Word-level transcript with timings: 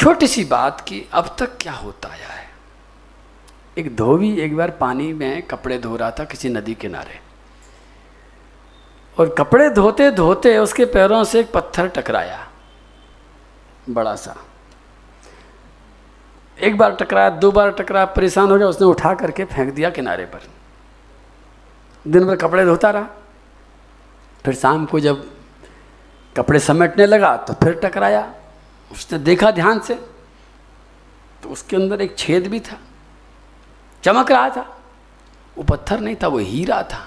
छोटी 0.00 0.26
सी 0.26 0.44
बात 0.44 0.80
की 0.80 1.08
अब 1.12 1.36
तक 1.38 1.58
क्या 1.60 1.72
होता 1.72 2.08
आया 2.08 2.28
है? 2.28 2.48
एक 3.78 3.96
धोबी 3.96 4.36
एक 4.36 4.56
बार 4.56 4.70
पानी 4.70 5.12
में 5.12 5.42
कपड़े 5.42 5.78
धो 5.78 5.96
रहा 5.96 6.10
था 6.10 6.24
किसी 6.24 6.48
नदी 6.48 6.74
किनारे। 6.74 7.20
और 9.18 9.34
कपड़े 9.38 9.70
धोते 9.70 10.10
धोते 10.10 10.58
उसके 10.58 10.84
पैरों 10.84 11.24
से 11.24 11.40
एक 11.40 11.52
पत्थर 11.52 11.88
टकराया। 11.88 12.48
बड़ा 13.90 14.16
सा। 14.16 14.36
एक 16.60 16.78
बार 16.78 16.92
टकराया, 16.92 17.30
दो 17.30 17.52
बार 17.52 17.70
टकराया, 17.70 18.06
परेशान 18.06 18.50
हो 18.50 18.58
गया, 18.58 18.68
उसने 18.68 18.86
उठा 18.86 19.14
करके 19.14 19.44
फेंक 19.44 19.74
दिया 19.74 19.90
किनारे 19.90 20.24
पर। 20.24 20.40
दिन 22.06 22.24
भर 22.24 22.36
कपड़े 22.36 22.64
धोता 22.64 22.90
रहा। 22.90 23.06
फिर 24.44 24.54
शाम 24.54 24.86
को 24.86 25.00
जब 25.00 25.30
कपड़े 26.36 26.58
समेटने 26.58 27.06
लगा 27.06 27.36
तो 27.36 27.52
फिर 27.52 27.80
टकराया। 27.84 28.34
उसने 28.92 29.18
देखा 29.18 29.50
ध्यान 29.50 29.80
से 29.80 29.94
तो 31.42 31.48
उसके 31.48 31.76
अंदर 31.76 32.00
एक 32.00 32.16
छेद 32.18 32.46
भी 32.46 32.60
था। 32.60 32.78
चमक 34.04 34.30
रहा 34.32 34.48
था। 34.50 34.60
वो 35.56 35.64
पत्थर 35.64 36.00
नहीं 36.00 36.16
था, 36.22 36.28
वो 36.28 36.38
हीरा 36.38 36.82
था। 36.82 37.06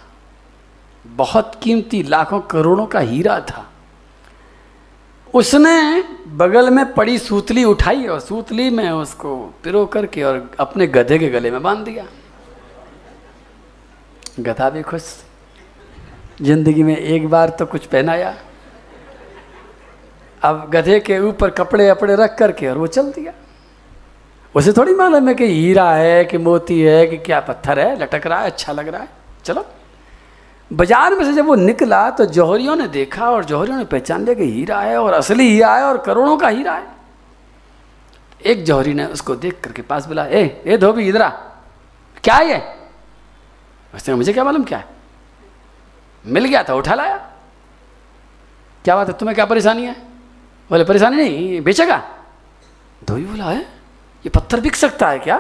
बहुत 1.05 1.59
कीमती, 1.63 2.01
लाखों 2.03 2.39
करोड़ों 2.39 2.85
का 2.85 2.99
हीरा 2.99 3.39
था। 3.39 3.69
उसने 5.33 6.03
बगल 6.27 6.69
में 6.69 6.93
पड़ी 6.93 7.17
सूतली 7.17 7.63
उठाई 7.63 8.05
और 8.07 8.19
सूतली 8.19 8.69
में 8.69 8.89
उसको 8.89 9.35
पिरो 9.63 9.85
करके 9.85 10.23
और 10.23 10.51
अपने 10.59 10.87
गधे 10.87 11.19
के 11.19 11.29
गले 11.29 11.51
में 11.51 11.61
बाँध 11.63 11.85
दिया। 11.85 12.05
गधा 14.39 14.69
भी 14.69 14.81
खुश। 14.81 15.03
ज़िंदगी 16.41 16.83
में 16.83 16.97
एक 16.97 17.27
बार 17.29 17.49
तो 17.49 17.65
कुछ 17.65 17.85
पहनाया। 17.85 18.35
अब 20.43 20.69
गधे 20.69 20.99
के 20.99 21.19
ऊपर 21.19 21.49
कपड़े 21.49 21.87
अपड़े 21.89 22.15
रख 22.15 22.37
करके 22.37 22.67
और 22.67 22.77
वो 22.77 22.87
चल 22.87 23.11
दिया। 23.11 23.33
उसे 24.55 24.73
थोड़ी 24.73 24.93
मालूम 24.93 25.27
है 25.27 25.33
कि 25.35 25.45
हीरा 25.45 25.89
है, 25.91 26.25
कि 26.25 26.37
मोती 26.37 26.81
है, 26.81 27.05
कि 27.07 27.17
क्या 27.17 27.39
पत्थर 27.39 27.79
है, 27.79 27.95
लटक 27.99 28.27
रहा 28.27 28.39
है 28.39 28.45
अच्छा 28.45 28.73
लग 28.73 28.87
रहा 28.87 29.01
है। 29.01 29.09
चलो। 29.45 29.65
बाज़ार 30.71 31.15
में 31.15 31.23
से 31.25 31.33
जब 31.33 31.45
वो 31.45 31.55
निकला 31.55 32.09
तो 32.09 32.25
जौहरियों 32.27 32.75
ने 32.75 32.87
देखा 32.87 33.29
और 33.31 33.45
जौहरियों 33.45 33.77
ने 33.77 33.85
पहचान 33.85 34.23
लिया 34.23 34.33
कि 34.33 34.43
हीरा 34.43 34.79
है 34.81 34.97
और 34.97 35.13
असली 35.13 35.49
हीरा 35.49 35.75
है 35.75 35.83
और 35.83 35.97
करोड़ों 35.97 36.37
का 36.37 36.47
हीरा 36.47 36.73
है। 36.73 36.87
एक 38.41 38.63
जौहरी 38.65 38.93
ने 38.93 39.05
उसको 39.07 39.35
देख 39.35 39.59
करके 39.63 39.81
पास 39.81 40.05
बुला, 40.05 40.25
ए 40.25 40.63
ए 40.65 40.77
धोबी, 40.77 41.07
इधरा 41.09 41.29
क्या 42.23 42.35
है 42.35 42.49
ये? 42.49 42.61
उसने 43.93 44.15
मुझे 44.15 44.33
क्या 44.33 44.43
मालूम 44.43 44.63
क्या 44.63 44.77
है? 44.77 44.85
मिल 46.25 46.45
गया 46.45 46.63
था, 46.63 46.73
उठा 46.73 46.95
लाया। 46.95 47.17
क्या 48.85 48.95
बात 48.95 49.07
है, 49.07 49.13
तुम्हें 49.13 49.35
क्या 49.35 49.45
परेशानी 49.45 49.85
है? 49.85 49.95
बोले, 50.69 50.83
परेशानी 50.83 51.15
नहीं 51.15 51.61
बेचेगा? 51.61 52.09
धोबी 53.03 53.25
बोला 53.25 53.45
है। 53.45 53.61
ये 54.25 54.29
पत्थर 54.29 54.59
बिक 54.59 54.75
सकता 54.75 55.09
है 55.09 55.19
क्या? 55.19 55.37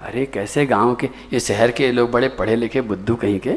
अरे, 0.00 0.26
कैसे 0.26 0.66
गाँव 0.66 0.94
के, 0.94 1.10
ये 1.32 1.40
शहर 1.40 1.70
के 1.70 1.92
लोग 1.92 2.10
बड़े 2.10 2.28
पढ़े 2.28 2.56
लिखे 2.56 2.80
बुद्धू 2.80 3.14
कहीं 3.14 3.40
के? 3.40 3.50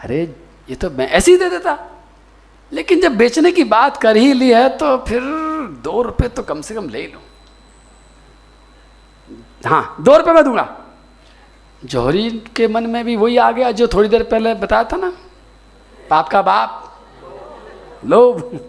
अरे, 0.00 0.36
ये 0.70 0.74
तो 0.74 0.90
मैं 0.90 1.08
ऐसे 1.08 1.30
ही 1.30 1.36
दे 1.36 1.50
देता। 1.50 1.86
लेकिन 2.72 3.00
जब 3.00 3.16
बेचने 3.16 3.52
की 3.52 3.64
बात 3.64 3.96
कर 3.96 4.16
ही 4.16 4.32
ली 4.32 4.50
है 4.50 4.68
तो 4.68 4.98
फिर 4.98 5.20
दो 5.82 6.02
रुपए 6.02 6.28
तो 6.28 6.42
कम 6.42 6.60
से 6.60 6.74
कम 6.74 6.88
ले 6.88 7.06
लो। 7.06 7.20
हाँ 9.68 9.96
दो 10.00 10.16
रुपये 10.16 10.34
मैं 10.34 10.44
दूँगा। 10.44 10.76
जौहरी 11.84 12.30
के 12.56 12.68
मन 12.68 12.86
में 12.86 13.04
भी 13.04 13.16
वही 13.16 13.36
आ 13.36 13.50
गया 13.50 13.70
जो 13.70 13.86
थोड़ी 13.86 14.08
देर 14.08 14.22
पहले 14.22 14.54
बताया 14.54 14.84
था 14.84 14.96
ना। 14.96 15.12
पाप 16.10 16.28
का 16.28 16.42
बाप। 16.42 17.00
लोभ। 18.04 18.60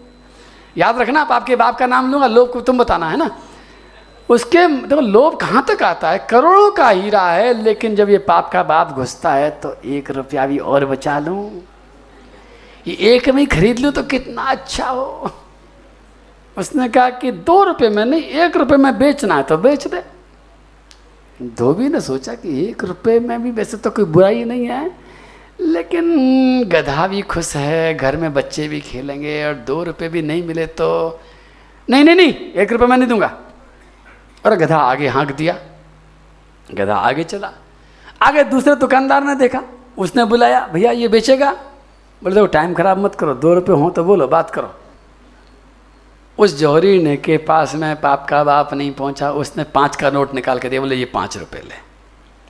याद 0.76 0.98
रखना 0.98 1.24
पाप 1.24 1.46
के 1.46 1.56
बाप 1.56 1.78
का 1.78 1.86
नाम 1.86 2.10
लूँगा, 2.12 2.26
लोभ 2.26 2.50
को 2.52 2.60
तुम 2.60 2.78
बताना, 2.78 3.08
है 3.10 3.16
ना? 3.16 3.30
उसके, 4.28 4.66
देखो, 4.68 5.00
लोभ 5.00 5.36
कहाँ 5.36 5.64
तक 5.68 5.82
आता 5.82 6.10
है? 6.10 6.18
करोड़ों 6.30 6.70
का 6.70 6.88
हीरा 6.88 7.22
है, 7.22 7.52
लेकिन 7.62 7.96
जब 7.96 8.10
ये 8.10 8.18
पाप 8.18 8.50
का 8.52 8.62
बाप 8.62 8.90
घुसता 8.90 9.32
है 9.32 9.50
तो 9.60 9.74
एक 9.84 10.10
रुपया 10.10 10.46
भी 10.46 10.58
और 10.58 10.86
बचा 10.86 11.18
लूँ? 11.18 11.50
ये 12.86 12.94
एक 13.14 13.28
में 13.28 13.40
ही 13.40 13.46
खरीद 13.46 13.78
लूँ 13.78 13.92
तो 13.92 14.02
कितना 14.02 14.42
अच्छा 14.42 14.88
हो? 14.88 15.30
उसने 16.56 16.88
कहा 16.88 17.10
कि 17.10 17.30
दो 17.32 17.62
रुपये 17.64 17.88
में 17.88 18.04
नहीं, 18.04 18.22
एक 18.22 18.56
रुपये 18.56 18.76
में 18.76 18.98
बेचना 18.98 19.36
है 19.36 19.42
तो 19.42 19.56
बेच 19.58 19.86
दे। 19.86 20.02
धोबी 21.40 21.88
ने 21.88 22.00
सोचा 22.00 22.34
कि 22.34 22.64
एक 22.64 22.84
रुपये 22.84 23.18
में 23.20 23.42
भी, 23.42 23.50
वैसे 23.50 23.76
तो 23.76 23.90
कोई 23.90 24.04
बुराई 24.04 24.44
नहीं 24.44 24.66
है। 24.66 24.90
लेकिन 25.62 26.64
गधा 26.64 27.06
भी 27.06 27.22
खुश 27.22 27.56
है, 27.56 27.94
घर 27.94 28.16
में 28.16 28.34
बच्चे 28.34 28.68
भी 28.68 28.80
खेलेंगे 28.80 29.44
और 29.44 29.54
दो 29.54 29.82
रुपये 29.82 30.08
भी 30.08 30.22
नहीं 30.22 30.42
मिले 30.42 30.66
तो 30.66 31.20
नहीं 31.90 32.04
नहीं 32.04 32.16
नहीं, 32.16 32.34
एक 32.34 32.72
रुपये 32.72 32.86
मैं 32.86 32.96
नहीं 32.96 33.08
दूँगा। 33.08 33.38
और 34.46 34.54
गधा 34.54 34.76
आगे 34.76 35.08
हाँक 35.08 35.32
दिया। 35.32 35.58
गधा 36.74 36.96
आगे 36.96 37.24
चला। 37.24 37.52
आगे 38.22 38.44
दूसरे 38.44 38.74
दुकानदार 38.76 39.24
ने 39.24 39.34
देखा। 39.34 39.62
उसने 39.98 40.24
बुलाया, 40.24 40.66
भैया, 40.66 40.90
ये 40.90 41.08
बेचेगा? 41.08 41.52
बोले, 42.22 42.34
देखो 42.34 42.46
टाइम 42.46 42.74
खराब 42.74 42.98
मत 42.98 43.14
करो, 43.14 43.34
दो 43.34 43.54
रुपये 43.54 43.76
हो 43.76 43.90
तो 43.90 44.04
बोलो, 44.04 44.28
बात 44.28 44.50
करो। 44.50 44.74
उस 46.38 46.58
जौहरी 46.58 47.02
ने 47.02 47.16
के 47.16 47.36
पास 47.36 47.74
में 47.74 48.00
पाप 48.00 48.26
का 48.28 48.44
बाप 48.44 48.74
नहीं 48.74 48.92
पहुँचा। 48.92 49.30
उसने 49.30 49.64
पाँच 49.64 49.96
का 49.96 50.10
नोट 50.10 50.34
निकाल 50.34 50.58
के 50.58 50.68
दिया, 50.68 50.80
बोले, 50.80 50.96
ये 50.96 51.04
पाँच 51.04 51.38
रुपये 51.38 51.60
ले। 51.60 51.74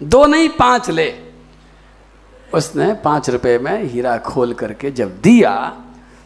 दो 0.06 0.26
नहीं, 0.26 0.48
पाँच 0.48 0.90
ले। 0.90 1.31
उसने 2.54 2.92
पाँच 2.94 3.30
रुपये 3.30 3.58
में 3.58 3.84
हीरा 3.84 4.16
खोल 4.18 4.52
करके 4.54 4.90
जब 4.90 5.20
दिया 5.20 5.54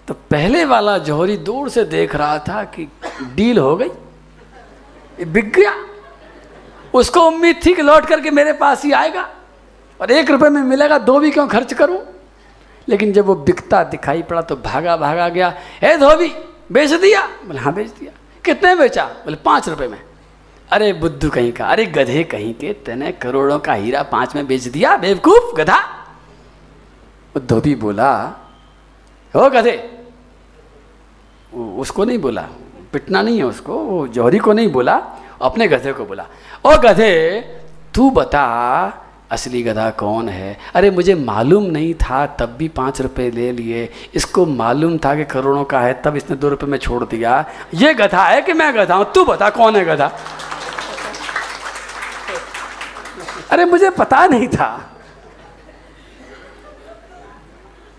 तो 0.09 0.15
पहले 0.15 0.65
वाला 0.65 0.99
जौहरी 0.99 1.37
दूर 1.37 1.69
से 1.69 1.85
देख 1.85 2.15
रहा 2.15 2.39
था 2.39 2.65
कि 2.65 2.89
डील 3.35 3.59
हो 3.59 3.77
गई। 3.77 3.89
बिक 5.25 5.53
गया। 5.53 5.73
उसको 6.95 7.21
उम्मीद 7.21 7.61
थी 7.67 7.75
कि 7.75 7.83
लौट 7.83 8.07
करके 8.07 8.31
मेरे 8.31 8.53
पास 8.53 8.85
ही 8.85 8.93
आएगा 8.93 9.29
और 10.01 10.11
एक 10.11 10.31
रुपये 10.31 10.51
में 10.51 10.63
मिलेगा, 10.63 10.99
दो 10.99 11.19
भी 11.19 11.31
क्यों 11.31 11.49
खर्च 11.49 11.73
करूँ? 11.73 11.99
लेकिन 12.89 13.13
जब 13.13 13.27
वो 13.27 13.35
बिकता 13.35 13.85
दिखाई 13.85 14.23
पड़ा 14.23 14.43
तो 14.43 14.57
भागा 14.57 14.97
भागा 14.97 15.29
गया 15.29 15.55
हे 15.83 15.97
धोबी, 15.97 16.33
बेच 16.73 16.91
दिया? 16.91 17.27
बोले 17.47 17.59
हाँ 17.59 17.75
बेच 17.75 17.91
दिया। 17.91 18.13
कितने 18.45 18.75
बेचा? 18.77 19.05
बोले, 19.05 19.37
पाँच 19.37 19.69
रुपये 19.69 19.89
में। 19.89 20.01
अरे 20.71 20.93
बुद्धू 20.93 21.31
कहीं 21.31 21.53
का, 21.53 21.67
अरे 21.67 21.87
गधे 21.87 22.25
कहीं 22.25 22.55
के, 22.55 22.73
तेने 22.73 23.13
करोड़ों 23.13 23.59
का 23.59 23.73
हीरा 23.73 24.03
पाँच 24.03 24.35
में 24.37 24.47
बेच 24.47 24.65
दिया, 24.65 24.97
बेवकूफ़ 24.97 25.55
गधा। 25.57 26.06
धोबी 27.39 27.75
बोला 27.75 28.13
हो 29.37 29.51
गधे। 29.51 29.93
उसको 31.55 32.05
नहीं 32.05 32.19
बोला, 32.19 32.43
पिटना 32.93 33.23
नहीं 33.23 33.39
है 33.39 33.45
उसको, 33.45 33.75
वो 33.75 34.09
जौहरी 34.09 34.39
को 34.39 34.53
नहीं 34.53 34.73
बोला, 34.73 35.03
अपने 35.43 35.69
गधे 35.69 35.93
को 35.93 36.05
बोला, 36.05 36.27
ओ, 36.65 36.77
गधे, 36.77 37.41
तू 37.95 38.11
बता, 38.11 38.47
असली 39.31 39.63
गधा 39.63 39.91
कौन 39.91 40.29
है? 40.29 40.59
अरे, 40.75 40.91
मुझे 40.91 41.15
मालूम 41.15 41.65
नहीं 41.65 41.95
था, 41.95 42.27
तब 42.27 42.47
भी 42.47 42.69
पाँच 42.69 43.01
रुपए 43.01 43.31
ले 43.31 43.53
लिए, 43.53 43.93
इसको 44.15 44.47
मालूम 44.47 44.99
था 44.99 45.15
कि 45.15 45.25
करोड़ों 45.25 45.65
का 45.65 45.81
है, 45.81 46.03
तब 46.03 46.17
इसने 46.17 46.37
दो 46.37 46.49
रुपए 46.49 46.67
में 46.67 46.79
छोड़ 46.79 47.05
दिया। 47.05 47.45
ये 47.75 47.95
गधा 47.95 48.25
है 48.25 48.43
कि 48.43 48.53
मैं 48.53 48.75
गधा 48.75 48.95
हूँ? 48.95 49.13
तू 49.13 49.25
बता 49.25 49.51
कौन 49.51 49.77
है 49.77 49.85
गधा? 49.85 50.13
अरे, 53.51 53.65
मुझे 53.65 53.91
पता 53.91 54.27
नहीं 54.27 54.49
था। 54.49 54.96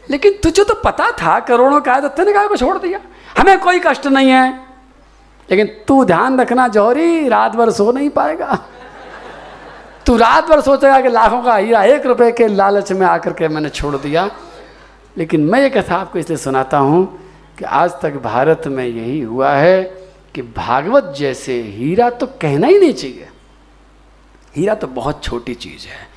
लेकिन 0.09 0.31
तुझे 0.43 0.63
तो 0.63 0.73
पता 0.73 1.11
था, 1.11 1.39
करोड़ों 1.39 1.81
का 1.81 1.93
है 1.93 2.01
तो 2.01 2.07
तेने 2.07 2.33
कहा 2.33 2.47
को 2.47 2.57
छोड़ 2.57 2.77
दिया। 2.77 2.99
हमें 3.37 3.59
कोई 3.59 3.79
कष्ट 3.79 4.07
नहीं 4.07 4.29
है। 4.29 4.59
लेकिन 5.51 5.65
तू 5.87 6.05
ध्यान 6.05 6.41
रखना, 6.41 6.67
जौहरी, 6.67 7.27
रात 7.27 7.55
भर 7.55 7.71
सो 7.71 7.91
नहीं 7.91 8.09
पाएगा। 8.09 8.65
तू 10.05 10.17
रात 10.17 10.45
भर 10.45 10.61
सोचेगा 10.61 11.01
कि 11.01 11.09
लाखों 11.09 11.43
का 11.43 11.55
हीरा 11.55 11.83
एक 11.83 12.05
रुपए 12.05 12.31
के 12.31 12.47
लालच 12.47 12.91
में 12.91 13.07
आकर 13.07 13.33
के 13.33 13.47
मैंने 13.47 13.69
छोड़ 13.69 13.95
दिया। 13.95 14.31
लेकिन 15.17 15.41
मैं 15.41 15.61
ये 15.61 15.69
कथा 15.69 15.95
आपको 15.95 16.19
इसलिए 16.19 16.37
सुनाता 16.37 16.77
हूँ 16.77 17.19
कि 17.59 17.65
आज 17.65 17.91
तक 17.91 18.13
भारत 18.13 18.61
में 18.67 18.85
यही 18.85 19.21
हुआ 19.21 19.51
है 19.51 19.83
कि 20.35 20.41
भागवत 20.41 21.15
जैसे 21.17 21.61
हीरा 21.61 22.09
तो 22.09 22.25
कहना 22.25 22.67
ही 22.67 22.79
नहीं 22.79 22.93
चाहिए। 22.93 23.29
हीरा 24.55 24.75
तो 24.75 24.87
बहुत 24.87 25.23
छोटी 25.23 25.53
चीज़ 25.53 25.87
है। 25.87 26.07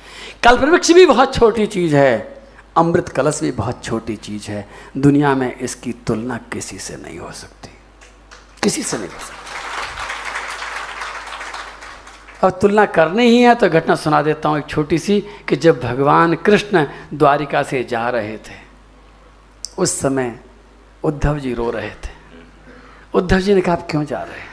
कल्पवृक्ष 0.43 0.91
भी 0.91 1.05
बहुत 1.05 1.35
छोटी 1.35 1.65
चीज़ 1.65 1.95
है। 1.95 2.40
अमृत 2.77 3.09
कलश 3.09 3.39
भी 3.41 3.51
बहुत 3.51 3.83
छोटी 3.83 4.15
चीज़ 4.15 4.51
है। 4.51 4.69
दुनिया 4.97 5.35
में 5.35 5.59
इसकी 5.59 5.91
तुलना 5.91 6.37
किसी 6.37 6.79
से 6.79 6.95
नहीं 6.95 7.19
हो 7.19 7.31
सकती। 7.31 7.69
किसी 8.63 8.83
से 8.83 8.97
नहीं 8.97 9.07
हो 9.07 9.19
सकती। 9.19 9.35
और 12.43 12.51
तुलना 12.51 12.85
करनी 12.85 13.23
ही 13.23 13.41
है 13.41 13.55
तो 13.55 13.69
घटना 13.69 13.95
सुना 13.95 14.21
देता 14.21 14.49
हूँ 14.49 14.59
एक 14.59 14.65
छोटी 14.65 14.97
सी 14.97 15.25
कि 15.49 15.55
जब 15.55 15.81
भगवान 15.81 16.35
कृष्ण 16.35 16.87
द्वारिका 17.13 17.63
से 17.63 17.83
जा 17.83 18.09
रहे 18.09 18.37
थे, 18.37 18.55
उस 19.77 19.99
समय 19.99 20.39
उद्धव 21.03 21.39
जी 21.39 21.53
रो 21.53 21.71
रहे 21.71 21.89
थे। 21.89 22.11
उद्धव 23.13 23.39
जी 23.39 23.53
ने 23.53 23.61
कहा, 23.61 23.75
आप 23.75 23.87
क्यों 23.91 24.05
जा 24.05 24.23
रहे 24.23 24.39
हैं? 24.39 24.49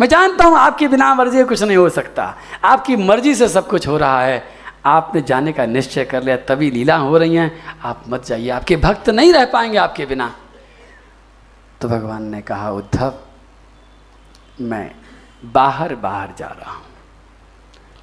मैं 0.00 0.08
जानता 0.08 0.44
हूँ 0.44 0.56
आपकी 0.56 0.88
बिना 0.88 1.14
मर्ज़ी 1.14 1.44
कुछ 1.44 1.62
नहीं 1.62 1.76
हो 1.76 1.88
सकता। 1.88 2.38
आपकी 2.64 2.96
मर्ज़ी 2.96 3.34
से 3.34 3.48
सब 3.48 3.68
कुछ 3.68 3.88
हो 3.88 3.96
रहा 3.96 4.22
है। 4.22 4.57
आपने 4.88 5.22
जाने 5.22 5.52
का 5.52 5.66
निश्चय 5.66 6.04
कर 6.04 6.22
लिया, 6.22 6.36
तभी 6.36 6.70
लीला 6.70 6.96
हो 6.96 7.18
रही 7.18 7.34
हैं। 7.34 7.78
आप 7.82 8.04
मत 8.08 8.24
जाइए, 8.24 8.48
आपके 8.48 8.76
भक्त 8.76 9.10
नहीं 9.10 9.32
रह 9.32 9.44
पाएँगे 9.44 9.78
आपके 9.78 10.06
बिना। 10.06 10.34
तो 11.80 11.88
भगवान 11.88 12.22
ने 12.22 12.42
कहा, 12.42 12.70
उद्धव, 12.70 13.14
मैं 14.60 14.90
बाहर 15.44 15.94
बाहर 15.94 16.28
जा 16.38 16.46
रहा 16.46 16.72
हूँ। 16.72 16.84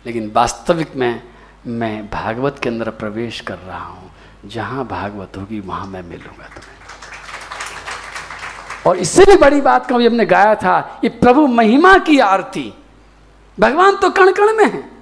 लेकिन 0.05 0.31
वास्तविक 0.35 0.95
में, 0.95 1.23
मैं 1.67 2.09
भागवत 2.09 2.59
के 2.63 2.69
अंदर 2.69 2.89
प्रवेश 2.89 3.41
कर 3.41 3.57
रहा 3.57 3.85
हूँ। 3.85 4.11
जहाँ 4.45 4.87
भागवत 4.87 5.37
होगी, 5.37 5.59
वहाँ 5.59 5.87
मैं 5.87 6.03
मिलूँगा 6.03 6.45
तुम्हें। 6.45 6.75
और 8.87 8.97
इससे 8.97 9.25
भी 9.25 9.35
बड़ी 9.35 9.61
बात 9.61 9.89
कभी 9.89 10.07
हमने 10.07 10.25
गाया 10.25 10.55
था, 10.55 10.99
ये 11.03 11.09
प्रभु 11.09 11.47
महिमा 11.47 11.97
की 11.97 12.19
आरती। 12.19 12.73
भगवान 13.59 13.95
तो 13.95 14.09
कण 14.09 14.31
कण 14.31 14.53
में 14.53 14.65
है। 14.65 14.94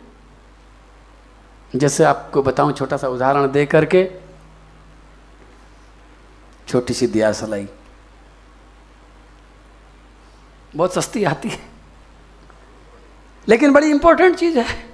जैसे 1.75 2.03
आपको 2.03 2.43
बताऊँ 2.43 2.71
छोटा 2.73 2.97
सा 2.97 3.07
उदाहरण 3.07 3.51
दे 3.51 3.65
करके, 3.65 4.11
छोटी 6.67 6.93
सी 6.93 7.07
दिया 7.07 7.31
सलाई। 7.31 7.67
बहुत 10.75 10.93
सस्ती 10.93 11.23
आती 11.23 11.49
है। 11.49 11.59
लेकिन 13.47 13.73
बड़ी 13.73 13.89
इंपॉर्टेंट 13.89 14.35
चीज़ 14.35 14.59
है। 14.59 14.93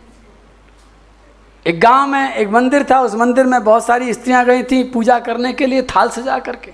एक 1.67 1.81
गाँव 1.81 2.07
में 2.07 2.33
एक 2.33 2.49
मंदिर 2.49 2.83
था, 2.91 3.01
उस 3.01 3.15
मंदिर 3.15 3.45
में 3.45 3.63
बहुत 3.63 3.85
सारी 3.85 4.13
स्त्रियाँ 4.13 4.45
गई 4.45 4.63
थी 4.63 4.83
पूजा 4.83 5.19
करने 5.19 5.53
के 5.53 5.65
लिए 5.65 5.81
थाल 5.81 6.09
सजा 6.09 6.39
करके। 6.39 6.73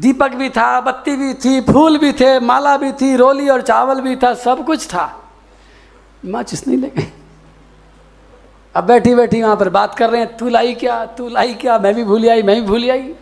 दीपक 0.00 0.30
भी 0.30 0.50
था, 0.50 0.80
बत्ती 0.80 1.16
भी 1.16 1.34
थी, 1.34 1.60
फूल 1.60 1.98
भी 1.98 2.12
थे, 2.12 2.40
माला 2.40 2.76
भी 2.76 2.92
थी, 2.92 3.16
रोली 3.16 3.48
और 3.48 3.62
चावल 3.62 4.00
भी 4.00 4.16
था, 4.16 4.34
सब 4.34 4.66
कुछ 4.66 4.86
था। 4.86 5.30
माँ 6.24 6.42
चिसनी 6.42 6.76
ले 6.76 6.88
गई। 6.88 7.19
अब 8.74 8.84
बैठी 8.84 9.14
बैठी 9.14 9.42
वहाँ 9.42 9.56
पर 9.56 9.68
बात 9.68 9.94
कर 9.94 10.10
रहे 10.10 10.20
हैं, 10.20 10.36
तू 10.36 10.48
लाई 10.48 10.74
क्या? 10.74 11.04
तू 11.06 11.28
लाई 11.28 11.54
क्या? 11.54 11.78
मैं 11.78 11.94
भी 11.94 12.04
भूल 12.04 12.28
आई, 12.30 12.42
मैं 12.42 12.60
भी 12.60 12.66
भूल 12.66 12.90
आई। 12.90 13.14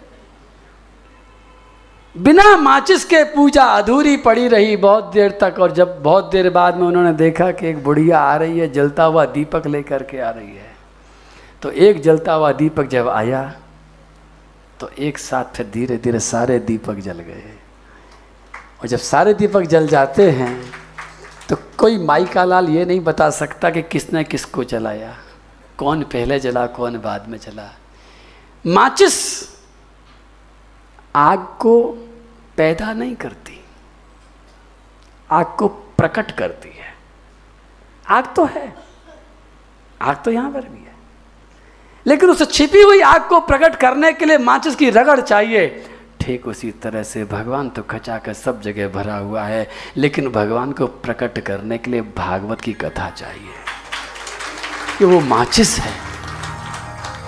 बिना 2.15 2.57
माचिस 2.57 3.05
के 3.05 3.23
पूजा 3.25 3.65
अधूरी 3.73 4.17
पड़ी 4.17 4.47
रही 4.49 4.77
बहुत 4.77 5.11
देर 5.13 5.39
तक, 5.41 5.59
और 5.59 5.73
जब 5.73 6.03
बहुत 6.03 6.31
देर 6.31 6.49
बाद 6.51 6.77
में 6.77 6.87
उन्होंने 6.87 7.13
देखा 7.13 7.51
कि 7.53 7.67
एक 7.67 7.83
बुढ़िया 7.85 8.19
आ 8.19 8.35
रही 8.37 8.59
है, 8.59 8.71
जलता 8.73 9.05
हुआ 9.05 9.25
दीपक 9.27 9.67
लेकर 9.67 10.03
के 10.03 10.19
आ 10.19 10.31
रही 10.31 10.57
है। 10.57 10.77
तो 11.63 11.71
एक 11.71 12.01
जलता 12.03 12.33
हुआ 12.33 12.53
दीपक 12.53 12.87
जब 12.87 13.09
आया 13.09 13.43
तो 14.81 14.89
एक 14.99 15.19
साथ 15.19 15.45
फिर 15.55 15.67
धीरे 15.67 15.97
धीरे 15.97 16.19
सारे 16.21 16.59
दीपक 16.59 16.99
जल 17.01 17.19
गए। 17.21 17.55
और 18.81 18.89
जब 18.89 18.99
सारे 18.99 19.35
दीपक 19.35 19.63
जल 19.67 19.87
जाते 19.89 20.31
हैं 20.31 20.55
तो 21.49 21.57
कोई 21.79 21.99
माई 21.99 22.25
का 22.27 22.45
लाल 22.45 22.69
ये 22.69 22.85
नहीं 22.85 23.01
बता 23.01 23.29
सकता 23.31 23.71
कि 23.71 23.83
किसने 23.83 24.23
किसको 24.25 24.65
जलाया। 24.65 25.15
कौन 25.79 26.03
पहले 26.05 26.39
जला, 26.41 26.67
कौन 26.69 26.99
बाद 26.99 27.29
में 27.29 27.39
जला। 27.39 27.69
माचिस 28.65 29.17
आग 31.17 31.47
को 31.61 31.81
पैदा 32.57 32.93
नहीं 32.93 33.15
करती, 33.17 33.61
आग 35.31 35.55
को 35.59 35.69
प्रकट 35.69 36.31
करती 36.31 36.69
है। 36.69 36.95
आग 38.07 38.35
तो 38.37 38.45
है, 38.47 38.73
आग 40.01 40.23
तो 40.25 40.31
यहाँ 40.31 40.51
पर 40.53 40.61
भी 40.63 40.79
है। 40.79 40.97
लेकिन 42.07 42.31
उस 42.31 42.51
छिपी 42.53 42.83
हुई 42.83 43.01
आग 43.03 43.29
को 43.29 43.41
प्रकट 43.43 43.77
करने 43.77 44.13
के 44.13 44.25
लिए 44.25 44.39
माचिस 44.41 44.77
की 44.77 44.91
रगड़ 44.91 45.21
चाहिए। 45.21 45.69
ठीक 46.21 46.47
उसी 46.49 46.71
तरह 46.83 47.03
से 47.03 47.25
भगवान 47.27 47.69
तो 47.71 47.83
खचा 47.83 48.19
कर 48.19 48.33
सब 48.35 48.61
जगह 48.63 48.89
भरा 48.89 49.17
हुआ 49.17 49.43
है, 49.43 49.69
लेकिन 49.97 50.31
भगवान 50.33 50.73
को 50.73 50.87
प्रकट 50.87 51.39
करने 51.41 51.79
के 51.79 51.91
लिए 51.91 52.01
भागवत 52.17 52.61
की 52.61 52.73
कथा 52.75 53.11
चाहिए। 53.11 53.68
कि 54.99 55.05
वो 55.05 55.19
माचिस 55.21 55.79
है, 55.79 55.93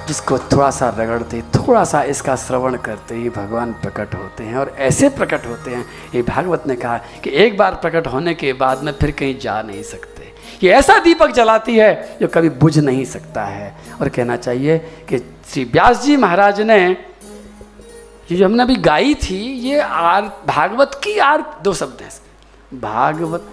जिसको 0.07 0.39
थोड़ा 0.39 0.71
सा 0.71 0.89
रगड़ते 0.99 1.43
थोड़ा 1.57 1.83
सा 1.85 2.03
इसका 2.05 2.35
श्रवण 2.37 2.77
करते 2.77 3.15
ही 3.15 3.29
भगवान 3.31 3.73
प्रकट 3.73 4.15
होते 4.15 4.45
हैं 4.45 4.57
और 4.57 4.75
ऐसे 4.79 5.09
प्रकट 5.09 5.47
होते 5.47 5.71
हैं। 5.71 5.85
ये 6.15 6.23
भागवत 6.23 6.67
ने 6.67 6.77
कहा 6.77 6.97
कि 7.25 7.31
एक 7.45 7.57
बार 7.59 7.75
प्रकट 7.75 8.07
होने 8.07 8.35
के 8.35 8.53
बाद 8.53 8.83
में 8.83 8.93
फिर 8.93 9.11
कहीं 9.11 9.39
जा 9.39 9.61
नहीं 9.63 9.83
सकते। 9.83 10.33
ये 10.63 10.73
ऐसा 10.73 10.99
दीपक 10.99 11.31
जलाती 11.31 11.77
है 11.77 12.19
जो 12.21 12.29
कभी 12.29 12.49
बुझ 12.59 12.79
नहीं 12.79 13.05
सकता 13.05 13.45
है। 13.45 13.75
और 14.01 14.09
कहना 14.09 14.37
चाहिए 14.37 14.79
कि 15.09 15.19
श्री 15.53 15.65
व्यास 15.65 16.03
जी 16.03 16.17
महाराज 16.17 16.61
ने 16.63 16.81
ये 16.89 18.37
जो 18.37 18.45
हमने 18.45 18.63
अभी 18.63 18.77
गाई 18.79 19.15
थी, 19.15 19.37
ये 19.37 19.81
आर, 19.81 20.23
भागवत 20.47 21.01
की 21.05 21.19
आर, 21.21 21.45
दो 21.63 21.75
शब्द 21.75 22.03
हैं 22.03 22.81
भागवत, 22.81 23.49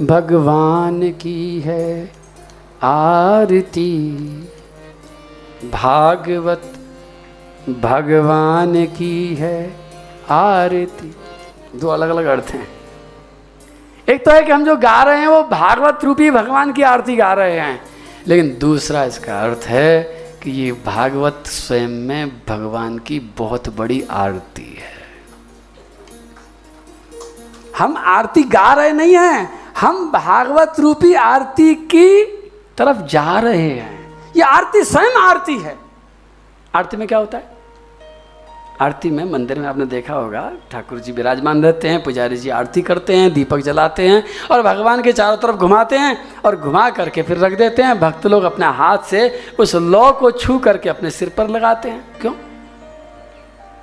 भगवान 0.00 1.10
की 1.12 1.60
है। 1.60 2.17
आरती। 2.82 4.10
भागवत 5.64 6.62
भगवान 7.68 8.86
की 8.86 9.34
है 9.34 9.76
आरती। 10.30 11.16
दो 11.74 11.88
अलग 11.88 12.10
अलग 12.10 12.24
अर्थ 12.24 12.44
हैं। 12.44 12.68
एक 14.08 14.24
तो 14.24 14.30
है 14.30 14.42
कि 14.42 14.52
हम 14.52 14.64
जो 14.64 14.76
गा 14.76 15.02
रहे 15.02 15.18
हैं, 15.18 15.26
वो 15.26 15.42
भागवत 15.42 15.98
रूपी 16.04 16.30
भगवान 16.30 16.72
की 16.72 16.82
आरती 16.82 17.16
गा 17.16 17.32
रहे 17.32 17.60
हैं। 17.60 17.82
लेकिन 18.26 18.58
दूसरा 18.60 19.04
इसका 19.04 19.40
अर्थ 19.40 19.60
है 19.64 20.02
कि 20.42 20.50
ये 20.50 20.72
भागवत 20.72 21.42
स्वयं 21.46 21.88
में 21.88 22.42
भगवान 22.48 22.98
की 22.98 23.18
बहुत 23.18 23.76
बड़ी 23.76 24.04
आरती 24.10 24.78
है। 24.80 24.98
हम 27.78 27.96
आरती 27.96 28.42
गा 28.42 28.72
रहे 28.72 28.92
नहीं 28.92 29.14
हैं, 29.14 29.72
हम 29.80 30.10
भागवत 30.12 30.72
रूपी 30.80 31.14
आरती 31.14 31.74
की 31.74 32.37
तरफ़ 32.78 32.96
जा 32.96 33.40
रहे 33.40 33.70
हैं। 33.70 34.16
ये 34.36 34.42
आरती 34.42 34.84
स्वयं 34.84 35.20
आरती 35.20 35.58
है। 35.58 35.76
आरती 36.74 36.96
में 36.96 37.08
क्या 37.08 37.18
होता 37.18 37.38
है? 37.38 37.58
आरती 38.80 39.10
में 39.10 39.32
मंदिर 39.32 39.58
में 39.58 39.68
आपने 39.68 39.86
देखा 39.86 40.14
होगा, 40.14 40.52
ठाकुर 40.70 40.98
जी 40.98 41.12
विराजमान 41.12 41.62
रहते 41.62 41.88
हैं, 41.88 42.02
पुजारी 42.02 42.36
जी 42.36 42.50
आरती 42.50 42.82
करते 42.82 43.16
हैं, 43.16 43.34
दीपक 43.34 43.58
जलाते 43.58 44.08
हैं 44.08 44.24
और 44.50 44.62
भगवान 44.62 45.02
के 45.02 45.12
चारों 45.12 45.36
तरफ़ 45.36 45.56
घुमाते 45.56 45.96
हैं 45.96 46.34
और 46.44 46.56
घुमा 46.56 46.90
करके 46.90 47.22
फिर 47.22 47.38
रख 47.38 47.52
देते 47.52 47.82
हैं। 47.82 48.00
भक्त 48.00 48.26
लोग 48.26 48.44
अपने 48.44 48.66
हाथ 48.66 48.98
से 48.98 49.40
उस 49.60 49.74
लौ 49.74 50.12
को 50.12 50.30
छू 50.30 50.58
करके 50.58 50.88
अपने 50.88 51.10
सिर 51.10 51.28
पर 51.28 51.48
लगाते 51.48 51.88
हैं। 51.88 52.20
क्यों? 52.20 52.32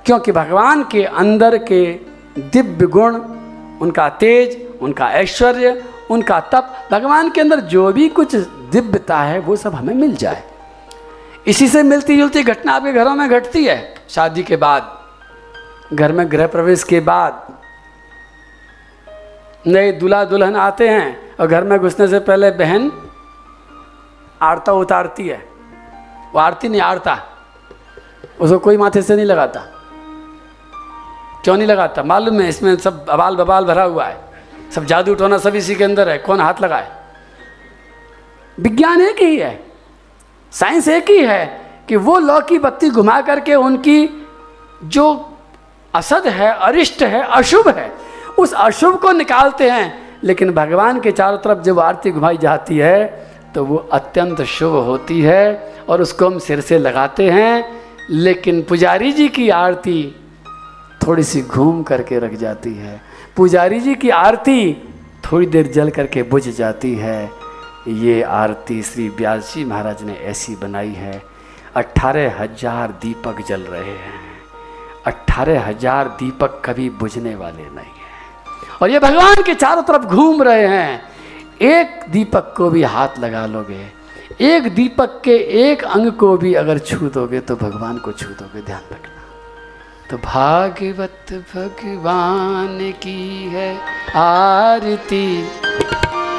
क्योंकि 0.06 0.32
भगवान 0.32 0.84
के 0.84 1.04
अंदर 1.04 1.58
के 1.58 2.00
दिव्य 2.38 2.86
गुण, 2.86 3.16
उनका 3.80 4.08
तेज, 4.08 4.78
उनका 4.82 5.08
ऐश्वर्य 5.08 5.84
उनका 6.10 6.40
तप 6.40 6.88
भगवान 6.92 7.30
के 7.30 7.40
अंदर 7.40 7.60
जो 7.60 7.92
भी 7.92 8.08
कुछ 8.08 8.34
दिव्यता 8.70 9.18
है, 9.18 9.38
वो 9.38 9.56
सब 9.56 9.74
हमें 9.74 9.94
मिल 9.94 10.16
जाए। 10.16 10.42
इसी 11.46 11.68
से 11.68 11.82
मिलती 11.82 12.16
जुलती 12.16 12.42
घटना 12.42 12.72
आपके 12.72 12.92
घरों 12.92 13.14
में 13.14 13.30
घटती 13.30 13.64
है। 13.64 13.94
शादी 14.10 14.42
के 14.42 14.56
बाद, 14.56 15.04
घर 15.92 16.12
में 16.12 16.32
गृह 16.32 16.46
प्रवेश 16.46 16.82
के 16.84 17.00
बाद, 17.00 17.58
नए 19.66 19.92
दूल्हा 19.92 20.24
दुल्हन 20.24 20.56
आते 20.56 20.88
हैं 20.88 21.36
और 21.40 21.46
घर 21.46 21.64
में 21.64 21.78
घुसने 21.78 22.08
से 22.08 22.18
पहले 22.18 22.50
बहन 22.50 22.92
आरता 24.42 24.72
उतारती 24.72 25.28
है। 25.28 25.48
वो 26.32 26.38
आरती 26.38 26.68
नहीं, 26.68 26.80
आरता। 26.80 27.18
उसको 28.40 28.58
कोई 28.58 28.76
माथे 28.76 29.02
से 29.02 29.16
नहीं 29.16 29.26
लगाता। 29.26 29.60
क्यों 31.44 31.56
नहीं 31.56 31.66
लगाता? 31.66 32.02
मालूम 32.02 32.40
है, 32.40 32.48
इसमें 32.48 32.76
सब 32.76 33.08
अबाल 33.08 33.36
बबाल 33.36 33.64
भरा 33.64 33.82
हुआ 33.82 34.04
है। 34.04 34.35
सब 34.74 34.84
जादू 34.84 35.14
टोना 35.14 35.38
सब 35.38 35.54
इसी 35.54 35.74
के 35.74 35.84
अंदर 35.84 36.08
है। 36.08 36.18
कौन 36.18 36.40
हाथ 36.40 36.54
लगाए? 36.60 36.90
विज्ञान 38.60 39.02
एक 39.02 39.16
ही 39.18 39.36
है। 39.36 39.64
साइंस 40.52 40.88
एक 40.88 41.10
ही 41.10 41.24
है 41.24 41.60
कि 41.88 41.96
वो 41.96 42.18
लौ 42.18 42.40
की 42.40 42.58
बत्ती 42.58 42.90
घुमा 42.90 43.20
करके 43.20 43.54
उनकी 43.54 44.26
जो 44.84 45.32
असद 45.94 46.26
है, 46.26 46.52
अरिष्ट 46.52 47.02
है, 47.02 47.22
अशुभ 47.22 47.68
है, 47.68 47.92
उस 48.38 48.52
अशुभ 48.52 49.00
को 49.00 49.12
निकालते 49.12 49.70
हैं। 49.70 50.06
लेकिन 50.24 50.52
भगवान 50.52 51.00
के 51.00 51.12
चारों 51.12 51.38
तरफ़ 51.38 51.58
जब 51.58 51.80
आरती 51.80 52.10
घुमाई 52.10 52.36
जाती 52.36 52.78
है 52.78 53.30
तो 53.54 53.64
वो 53.64 53.76
अत्यंत 53.76 54.42
शुभ 54.42 54.72
होती 54.72 55.20
है 55.22 55.74
और 55.88 56.02
उसको 56.02 56.26
हम 56.26 56.38
सिर 56.38 56.60
से 56.60 56.78
लगाते 56.78 57.30
हैं। 57.30 57.80
लेकिन 58.10 58.62
पुजारी 58.62 59.12
जी 59.12 59.28
की 59.28 59.50
आरती 59.50 60.16
थोड़ी 61.06 61.22
सी 61.22 61.42
घूम 61.42 61.82
करके 61.82 62.18
रख 62.18 62.34
जाती 62.34 62.74
है। 62.74 63.00
पुजारी 63.36 63.78
जी 63.80 63.94
की 63.94 64.10
आरती 64.10 64.72
थोड़ी 65.24 65.46
देर 65.46 65.66
जल 65.72 65.90
करके 65.90 66.22
बुझ 66.24 66.48
जाती 66.48 66.94
है। 66.94 67.30
ये 67.88 68.22
आरती 68.22 68.82
श्री 68.82 69.08
व्यास 69.08 69.52
जी 69.54 69.64
महाराज 69.64 70.02
ने 70.02 70.14
ऐसी 70.24 70.54
बनाई 70.56 70.92
है। 70.92 71.20
अट्ठारह 71.76 72.40
हज़ार 72.40 72.92
दीपक 73.02 73.44
जल 73.48 73.60
रहे 73.62 73.96
हैं। 73.96 74.20
अट्ठारह 75.06 75.66
हज़ार 75.66 76.08
दीपक 76.20 76.62
कभी 76.64 76.88
बुझने 76.92 77.34
वाले 77.34 77.62
नहीं 77.64 77.92
हैं। 77.98 78.78
और 78.82 78.90
ये 78.90 78.98
भगवान 78.98 79.42
के 79.42 79.54
चारों 79.54 79.82
तरफ़ 79.82 80.06
घूम 80.06 80.42
रहे 80.42 80.66
हैं। 80.66 81.02
एक 81.64 82.10
दीपक 82.12 82.52
को 82.56 82.70
भी 82.70 82.82
हाथ 82.84 83.18
लगा 83.18 83.46
लोगे। 83.46 83.84
एक 84.46 84.74
दीपक 84.74 85.20
के 85.24 85.36
एक 85.62 85.84
अंग 85.84 86.10
को 86.12 86.36
भी 86.36 86.54
अगर 86.54 86.78
छू 86.80 87.08
दोगे 87.08 87.40
तो 87.40 87.56
भगवान 87.56 87.98
को 87.98 88.12
छू 88.12 88.28
दोगे। 88.30 88.62
ध्यान 88.62 88.82
रखना। 88.92 89.14
तो 90.10 90.16
भागवत 90.16 91.32
भगवान 91.54 92.78
की 93.02 93.50
है 93.52 93.70
आरती। 94.16 95.26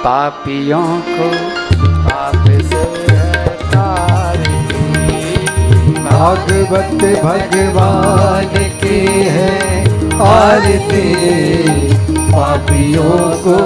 पापियों 0.03 0.85
को 1.07 1.27
पाप 2.05 2.45
से 2.61 2.85
भागवत 6.05 7.03
भगवान 7.23 8.55
की 8.81 8.99
है 9.27 9.51
आरती। 10.27 11.05
पापियों 12.31 13.19
को 13.43 13.57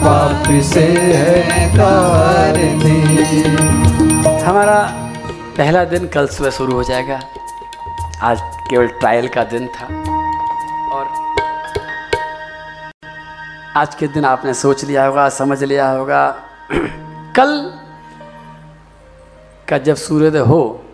पाप 0.00 0.50
से 0.64 0.86
है 1.14 1.68
कारणी 1.76 2.98
हमारा 4.42 4.80
पहला 5.58 5.84
दिन 5.84 6.06
कल 6.08 6.26
सुबह 6.28 6.50
शुरू 6.50 6.72
हो 6.72 6.82
जाएगा। 6.84 7.20
आज 8.22 8.40
केवल 8.70 8.86
ट्रायल 8.86 9.28
का 9.28 9.44
दिन 9.44 9.68
था। 9.68 9.86
और 10.92 11.06
आज 13.76 13.94
के 13.94 14.06
दिन 14.08 14.24
आपने 14.24 14.54
सोच 14.54 14.84
लिया 14.84 15.06
होगा, 15.06 15.28
समझ 15.28 15.64
लिया 15.64 15.90
होगा। 15.90 16.30
कल 17.36 17.72
का 19.68 19.78
जब 19.78 19.94
सूर्योदय 19.94 20.38
हो, 20.38 20.84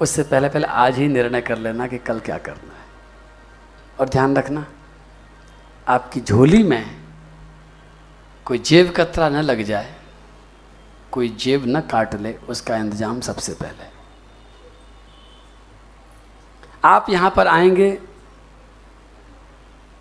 उससे 0.00 0.22
पहले 0.22 0.48
पहले 0.48 0.66
आज 0.66 0.96
ही 0.96 1.08
निर्णय 1.08 1.40
कर 1.40 1.58
लेना 1.58 1.86
कि 1.86 1.98
कल 1.98 2.20
क्या 2.20 2.38
करना 2.38 2.74
है। 2.74 2.86
और 4.00 4.08
ध्यान 4.08 4.36
रखना, 4.36 4.66
आपकी 5.88 6.20
झोली 6.20 6.62
में 6.62 6.96
कोई 8.44 8.58
जेब 8.58 8.94
कतरा 8.96 9.28
न 9.28 9.36
लग 9.36 9.62
जाए, 9.62 9.94
कोई 11.10 11.28
जेब 11.28 11.64
न 11.66 11.80
काट 11.80 12.14
ले, 12.14 12.34
उसका 12.48 12.76
इंतज़ाम 12.76 13.20
सबसे 13.20 13.52
पहले। 13.52 13.91
आप 16.84 17.06
यहाँ 17.10 17.32
पर 17.36 17.46
आएँगे 17.46 17.98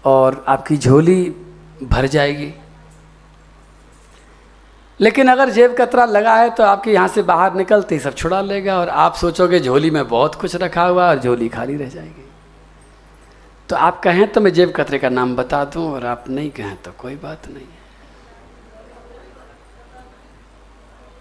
और 0.06 0.46
आपकी 0.48 0.78
झोली 0.78 1.36
भर 1.84 2.08
जाएगी। 2.08 2.54
लेकिन 5.00 5.28
अगर 5.28 5.50
जेब 5.50 5.76
कतरा 5.78 6.06
लगा 6.06 6.36
है 6.36 6.50
तो 6.50 6.64
आपके 6.64 6.92
यहाँ 6.92 7.08
से 7.08 7.22
बाहर 7.22 7.54
निकलते 7.54 7.96
ही 7.96 8.02
सब 8.02 8.16
छुड़ा 8.16 8.42
लेगा 8.42 8.80
और 8.80 8.90
आप 8.90 9.16
सोचोगे 9.16 9.60
झोली 9.60 9.92
में 9.92 10.08
बहुत 10.08 10.36
कुछ 10.36 10.56
रखा 10.56 10.84
हुआ 10.84 11.10
और 11.10 11.20
झोली 11.20 11.50
खाली 11.50 11.78
रह 11.78 11.90
जाएगी। 11.90 12.30
तो 13.70 13.76
आप 13.76 14.00
कहें 14.00 14.28
तो 14.28 14.42
मैं 14.42 14.54
जेब 14.54 14.74
कतरे 14.76 15.00
का 15.00 15.10
नाम 15.10 15.36
बता 15.36 15.66
दूँ 15.66 15.94
और 15.94 16.06
आप 16.06 16.24
नहीं 16.30 16.52
कहें 16.52 16.76
तो 16.76 16.92
कोई 16.92 17.16
बात 17.16 17.48
नहीं। 17.48 17.66
है 17.66 17.80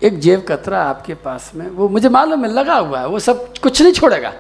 एक 0.03 0.19
जेब 0.19 0.45
कतरा 0.49 0.83
आपके 0.83 1.15
पास 1.15 1.53
में, 1.55 1.67
वो 1.69 1.89
मुझे 1.89 2.09
मालूम 2.09 2.45
है, 2.45 2.51
लगा 2.53 2.77
हुआ 2.77 3.01
है, 3.01 3.07
वो 3.07 3.19
सब 3.19 3.53
कुछ 3.63 3.83
नहीं 3.83 3.93
छोड़ेगा। 3.93 4.33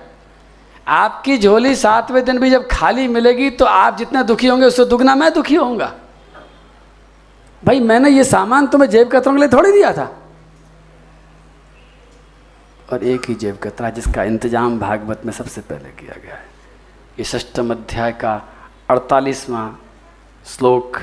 आपकी 0.90 1.37
झोली 1.38 1.75
सातवें 1.76 2.25
दिन 2.25 2.38
भी 2.38 2.50
जब 2.50 2.66
खाली 2.70 3.06
मिलेगी 3.09 3.50
तो 3.52 3.64
आप 3.64 3.97
जितना 3.99 4.23
दुखी 4.25 4.47
होंगे 4.47 4.66
उससे 4.66 4.85
दुगना 4.85 5.14
मैं 5.14 5.32
दुखी 5.35 5.54
होऊँगा। 5.54 5.92
भाई, 7.62 7.80
मैंने 7.80 8.11
ये 8.11 8.25
सामान 8.25 8.66
तुम्हें 8.66 8.88
जेब 8.90 9.11
कतरों 9.11 9.35
के 9.35 9.40
लिए 9.40 9.49
थोड़ी 9.49 9.73
दिया 9.73 9.92
था। 9.92 10.11
और 12.92 13.04
एक 13.04 13.28
ही 13.28 13.35
जेब 13.35 13.59
कतरा 13.62 13.90
जिसका 13.90 14.23
इंतज़ाम 14.25 14.78
भागवत 14.80 15.23
में 15.26 15.32
सबसे 15.32 15.61
पहले 15.62 15.90
किया 15.90 16.16
गया 16.25 16.35
है। 16.35 16.49
ये 17.18 17.25
षष्टम 17.25 17.70
अध्याय 17.70 18.12
का 18.12 18.35
अड़तालीसवां 18.90 19.68
श्लोक 20.47 20.99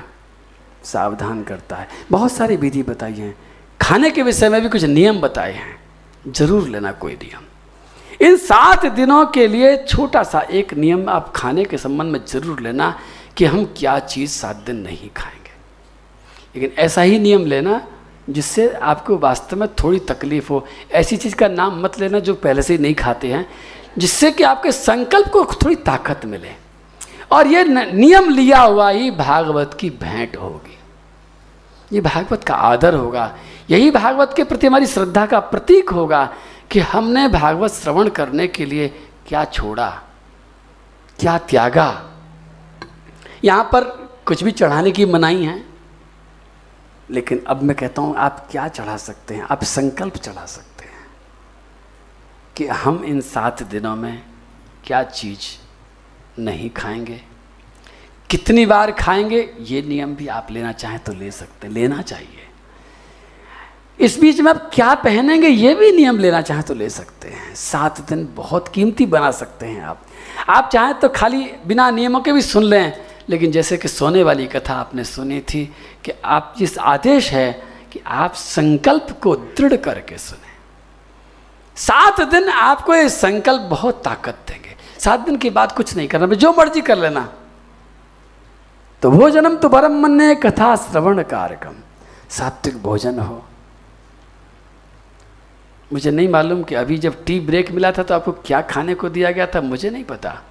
सावधान 0.83 1.43
करता 1.43 1.75
है। 1.75 1.87
बहुत 2.11 2.31
सारी 2.31 2.55
विधि 2.57 2.83
बताई 2.83 3.13
हैं। 3.13 3.35
खाने 3.79 4.09
के 4.11 4.23
विषय 4.23 4.49
में 4.49 4.61
भी 4.61 4.69
कुछ 4.69 4.83
नियम 4.85 5.21
बताए 5.21 5.53
हैं। 5.53 5.79
ज़रूर 6.27 6.67
लेना 6.69 6.91
कोई 6.93 7.13
नियम। 7.13 7.46
इन 8.21 8.37
सात 8.37 8.85
दिनों 8.85 9.25
के 9.25 9.47
लिए 9.47 9.77
छोटा 9.77 10.23
सा 10.23 10.39
एक 10.39 10.73
नियम 10.73 11.09
आप 11.09 11.33
खाने 11.35 11.65
के 11.65 11.77
संबंध 11.77 12.11
में 12.11 12.25
ज़रूर 12.27 12.59
लेना 12.59 12.99
कि 13.37 13.45
हम 13.45 13.65
क्या 13.65 13.99
चीज़ 13.99 14.31
सात 14.31 14.55
दिन 14.55 14.75
नहीं 14.75 15.09
खाएँगे। 15.17 15.51
लेकिन 16.55 16.83
ऐसा 16.83 17.01
ही 17.01 17.19
नियम 17.19 17.45
लेना 17.45 17.87
जिससे 18.29 18.69
आपको 18.69 19.17
वास्तव 19.17 19.57
में 19.57 19.69
थोड़ी 19.69 19.99
तकलीफ़ 19.99 20.49
हो। 20.49 20.67
ऐसी 20.91 21.17
चीज़ 21.17 21.35
का 21.35 21.47
नाम 21.47 21.83
मत 21.83 21.99
लेना 21.99 22.19
जो 22.19 22.33
पहले 22.33 22.61
से 22.61 22.73
ही 22.73 22.79
नहीं 22.79 22.95
खाते 22.95 23.27
हैं, 23.27 23.49
जिससे 23.97 24.31
कि 24.31 24.43
आपके 24.43 24.71
संकल्प 24.71 25.27
को 25.27 25.45
थोड़ी 25.45 25.75
ताकत 25.75 26.21
मिले। 26.25 26.49
और 27.31 27.47
ये 27.47 27.63
नियम 27.93 28.29
लिया 28.29 28.61
हुआ 28.61 28.89
ही 28.89 29.11
भागवत 29.11 29.77
की 29.79 29.89
भेंट 29.89 30.37
होगी। 30.37 30.77
ये 31.95 32.01
भागवत 32.01 32.43
का 32.43 32.55
आदर 32.55 32.93
होगा। 32.93 33.37
यही 33.69 33.91
भागवत 33.91 34.33
के 34.37 34.43
प्रति 34.43 34.67
हमारी 34.67 34.87
श्रद्धा 34.87 35.25
का 35.25 35.39
प्रतीक 35.39 35.89
होगा। 35.89 36.33
कि 36.71 36.79
हमने 36.79 37.27
भागवत 37.27 37.71
श्रवण 37.71 38.09
करने 38.09 38.47
के 38.47 38.65
लिए 38.65 38.87
क्या 39.27 39.43
छोड़ा, 39.45 39.89
क्या 41.19 41.37
त्यागा? 41.37 41.89
यहाँ 43.43 43.63
पर 43.63 43.83
कुछ 44.25 44.43
भी 44.43 44.51
चढ़ाने 44.51 44.91
की 44.91 45.05
मनाई 45.05 45.43
है, 45.43 45.63
लेकिन 47.09 47.43
अब 47.47 47.61
मैं 47.63 47.75
कहता 47.77 48.01
हूँ, 48.01 48.15
आप 48.15 48.47
क्या 48.51 48.67
चढ़ा 48.67 48.97
सकते 48.97 49.35
हैं? 49.35 49.47
आप 49.51 49.63
संकल्प 49.63 50.17
चढ़ा 50.17 50.45
सकते 50.45 50.85
हैं 50.85 51.05
कि 52.57 52.67
हम 52.67 53.03
इन 53.03 53.21
सात 53.21 53.63
दिनों 53.63 53.95
में 53.95 54.23
क्या 54.85 55.03
चीज़ 55.03 55.55
नहीं 56.39 56.69
खाएँगे? 56.69 57.21
कितनी 58.29 58.65
बार 58.65 58.91
खाएँगे? 58.91 59.41
ये 59.59 59.81
नियम 59.81 60.15
भी 60.15 60.27
आप 60.27 60.47
लेना 60.51 60.71
चाहें 60.71 60.99
तो 60.99 61.13
ले 61.13 61.31
सकते 61.31 61.67
लेना 61.67 62.01
चाहिए। 62.01 62.46
इस 63.99 64.19
बीच 64.19 64.39
में 64.39 64.49
आप 64.51 64.69
क्या 64.73 64.93
पहनेंगे 64.95 65.47
ये 65.47 65.73
भी 65.75 65.91
नियम 65.91 66.17
लेना 66.19 66.41
चाहें 66.41 66.63
तो 66.63 66.73
ले 66.73 66.89
सकते 66.89 67.27
हैं। 67.27 67.53
सात 67.55 68.01
दिन 68.01 68.27
बहुत 68.35 68.67
कीमती 68.67 69.05
बना 69.05 69.31
सकते 69.31 69.65
हैं 69.65 69.81
आप। 69.83 70.01
आप 70.49 70.69
चाहें 70.73 70.93
तो 70.93 71.09
खाली 71.09 71.43
बिना 71.67 71.89
नियमों 71.89 72.21
के 72.21 72.31
भी 72.31 72.41
सुन 72.41 72.63
लें, 72.63 72.93
लेकिन 73.29 73.51
जैसे 73.51 73.77
कि 73.77 73.87
सोने 73.87 74.23
वाली 74.23 74.45
कथा 74.47 74.73
आपने 74.73 75.03
सुनी 75.03 75.39
थी 75.39 75.65
कि 76.05 76.11
आप 76.25 76.53
जिस 76.57 76.77
आदेश 76.77 77.31
है 77.31 77.51
कि 77.91 78.01
आप 78.05 78.33
संकल्प 78.33 79.07
को 79.23 79.35
दृढ़ 79.35 79.75
करके 79.75 80.17
सुने। 80.17 80.55
सात 81.77 82.21
दिन 82.21 82.49
आपको 82.49 82.95
ये 82.95 83.09
संकल्प 83.09 83.61
बहुत 83.61 84.03
ताकत 84.03 84.37
देंगे। 84.47 84.75
सात 84.99 85.19
दिन 85.19 85.37
के 85.37 85.49
बाद 85.49 85.71
कुछ 85.71 85.95
नहीं 85.95 86.07
करना, 86.07 86.27
जो 86.27 86.53
मर्ज़ी 86.53 86.81
कर 86.81 86.97
लेना। 86.97 87.27
तो 89.01 89.11
भोजनम 89.11 89.55
तो 89.55 89.69
परम 89.69 89.99
मन 90.01 90.33
कथा 90.35 90.75
श्रवण 90.75 91.23
कार्यक्रम। 91.23 91.75
सात्विक 92.29 92.81
भोजन 92.83 93.19
हो 93.19 93.43
मुझे 95.93 96.11
नहीं 96.11 96.27
मालूम 96.29 96.63
कि 96.63 96.75
अभी 96.75 96.97
जब 96.97 97.23
टी 97.25 97.39
ब्रेक 97.39 97.71
मिला 97.71 97.91
था 97.91 98.03
तो 98.03 98.13
आपको 98.13 98.31
क्या 98.45 98.61
खाने 98.61 98.93
को 98.95 99.09
दिया 99.09 99.31
गया 99.31 99.45
था, 99.47 99.61
मुझे 99.61 99.89
नहीं 99.89 100.03
पता। 100.03 100.41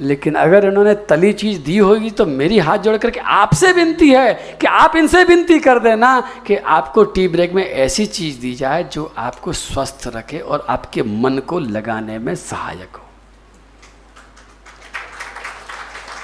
लेकिन 0.00 0.34
अगर 0.34 0.64
इन्होंने 0.66 0.94
तली 1.08 1.32
चीज़ 1.32 1.60
दी 1.62 1.76
होगी 1.78 2.10
तो 2.10 2.24
मेरी 2.26 2.58
हाथ 2.58 2.78
जोड़ 2.78 2.96
करके 2.96 3.20
आपसे 3.20 3.72
विनती 3.72 4.10
है 4.10 4.34
कि 4.60 4.66
आप 4.66 4.96
इनसे 4.96 5.22
विनती 5.24 5.58
कर 5.58 5.78
देना 5.78 6.20
कि 6.46 6.56
आपको 6.56 7.04
टी 7.04 7.28
ब्रेक 7.28 7.52
में 7.52 7.64
ऐसी 7.64 8.06
चीज़ 8.06 8.40
दी 8.40 8.54
जाए 8.54 8.82
जो 8.84 9.12
आपको 9.18 9.52
स्वस्थ 9.52 10.10
रखे 10.16 10.38
और 10.38 10.66
आपके 10.68 11.02
मन 11.02 11.38
को 11.38 11.58
लगाने 11.58 12.18
में 12.18 12.34
सहायक 12.34 12.96
हो। 12.96 13.02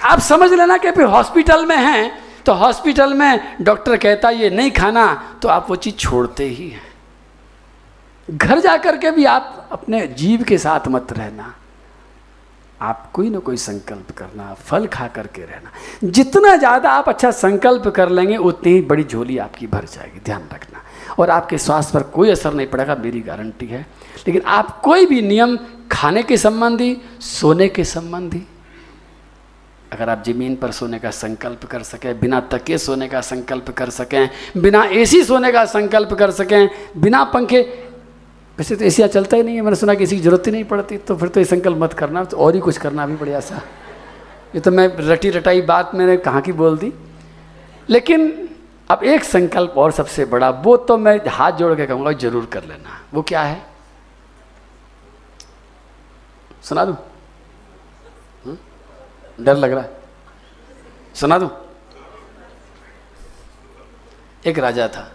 आप 0.02 0.18
समझ 0.18 0.52
लेना 0.52 0.76
कि 0.76 0.88
हॉस्पिटल 0.88 1.66
में 1.66 1.76
हैं 1.76 2.12
तो 2.46 2.52
हॉस्पिटल 2.54 3.14
में 3.14 3.56
डॉक्टर 3.60 3.96
कहता 3.96 4.30
ये 4.30 4.50
नहीं 4.50 4.70
खाना 4.70 5.12
तो 5.42 5.48
आप 5.48 5.66
वो 5.70 5.76
चीज़ 5.76 5.94
छोड़ते 5.94 6.44
ही 6.44 6.68
हैं। 6.68 6.89
घर 8.30 8.60
जा 8.60 8.76
के 8.78 9.10
भी 9.10 9.24
आप 9.24 9.68
अपने 9.72 10.06
जीव 10.06 10.42
के 10.42 10.58
साथ 10.58 10.88
मत 10.88 11.12
रहना। 11.12 11.54
आप 12.80 13.10
कोई 13.12 13.30
ना 13.30 13.38
कोई 13.38 13.56
संकल्प 13.56 14.10
करना, 14.10 14.52
फल 14.54 14.86
खा 14.86 15.06
करके 15.06 15.42
रहना। 15.42 15.70
जितना 16.04 16.56
ज़्यादा 16.56 16.90
आप 16.90 17.08
अच्छा 17.08 17.30
संकल्प 17.30 17.88
कर 17.88 18.08
लेंगे, 18.08 18.36
उतनी 18.36 18.72
ही 18.72 18.80
बड़ी 18.80 19.04
झोली 19.04 19.38
आपकी 19.38 19.66
भर 19.66 19.84
जाएगी, 19.84 20.20
ध्यान 20.24 20.48
रखना। 20.52 20.82
और 21.18 21.30
आपके 21.30 21.58
स्वास्थ्य 21.58 21.98
पर 21.98 22.02
कोई 22.02 22.30
असर 22.30 22.54
नहीं 22.54 22.66
पड़ेगा, 22.66 22.94
मेरी 22.94 23.20
गारंटी 23.20 23.66
है। 23.66 23.86
लेकिन 24.26 24.42
आप 24.42 24.80
कोई 24.80 25.06
भी 25.06 25.20
नियम, 25.22 25.58
खाने 25.92 26.22
के 26.22 26.36
संबंधी, 26.36 26.96
सोने 27.20 27.68
के 27.68 27.84
संबंधी, 27.84 28.46
अगर 29.92 30.08
आप 30.08 30.22
ज़मीन 30.26 30.56
पर 30.56 30.70
सोने 30.70 30.98
का 30.98 31.10
संकल्प 31.10 31.64
कर 31.64 31.82
सकें, 31.82 32.20
बिना 32.20 32.40
तके 32.40 32.78
सोने 32.78 33.08
का 33.08 33.20
संकल्प 33.20 33.70
कर 33.70 33.90
सकें, 33.90 34.28
बिना 34.56 34.84
एसी 34.84 35.22
सोने 35.24 35.52
का 35.52 35.64
संकल्प 35.64 36.12
कर 36.14 36.30
सकें, 36.30 36.68
बिना 36.96 37.24
पंखे 37.24 37.62
वैसे 38.60 38.76
तो 38.76 38.84
एशिया 38.84 39.06
चलता 39.06 39.36
ही 39.36 39.42
नहीं 39.42 39.54
है, 39.56 39.62
मैंने 39.62 39.76
सुना 39.76 39.94
कि 39.94 40.04
इसी 40.04 40.16
की 40.16 40.22
ज़रूरत 40.22 40.46
ही 40.46 40.52
नहीं 40.52 40.64
पड़ती 40.64 40.96
तो 41.00 41.14
फिर 41.16 41.28
तो 41.28 41.40
ये 41.40 41.44
संकल्प 41.46 41.78
मत 41.78 41.92
करना 41.92 42.24
तो 42.24 42.36
और 42.36 42.54
ही 42.54 42.60
कुछ 42.60 42.78
करना 42.78 43.06
भी 43.06 43.14
बढ़िया 43.16 43.38
सा। 43.40 43.60
ये 44.54 44.60
तो 44.60 44.70
मैं 44.70 44.86
रटी 45.00 45.30
रटाई 45.30 45.60
बात 45.62 45.94
मैंने 45.94 46.16
कहाँ 46.16 46.40
की 46.42 46.52
बोल 46.52 46.76
दी। 46.78 46.92
लेकिन 47.88 48.48
अब 48.90 49.04
एक 49.04 49.24
संकल्प 49.24 49.74
और 49.78 49.92
सबसे 49.92 50.24
बड़ा, 50.24 50.50
वो 50.50 50.76
तो 50.76 50.96
मैं 50.98 51.18
हाथ 51.28 51.52
जोड़ 51.52 51.74
के 51.74 51.86
कहूँगा, 51.86 52.12
ज़रूर 52.12 52.46
कर 52.46 52.64
लेना। 52.64 53.00
वो 53.14 53.22
क्या 53.22 53.42
है? 53.42 53.62
सुना 56.62 56.84
दू? 56.84 56.92
हम्म? 58.44 58.56
डर 59.40 59.56
लग 59.56 59.72
रहा 59.72 59.82
है। 59.82 59.90
सुना 61.14 61.38
दू? 61.38 61.50
एक 64.46 64.58
राजा 64.58 64.88
था। 64.88 65.10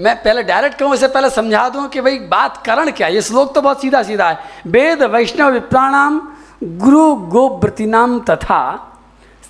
मैं 0.00 0.14
पहले 0.22 0.42
डायरेक्ट 0.42 0.78
कहूँ 0.78 0.94
इससे 0.94 1.08
पहले 1.08 1.30
समझा 1.30 1.68
दूँ 1.68 1.88
कि 1.88 2.00
भाई, 2.00 2.18
बात 2.18 2.66
कारण 2.66 2.90
क्या 2.90 3.08
ये 3.08 3.22
श्लोक 3.22 3.54
तो 3.54 3.60
बहुत 3.60 3.80
सीधा 3.80 4.02
सीधा 4.02 4.28
है। 4.30 4.38
वेद 4.66 5.02
वैष्णव 5.02 5.52
विप्राणाम 5.52 6.20
गुरु 6.64 7.14
गोव्रतिनाम 7.14 8.18
तथा 8.20 8.60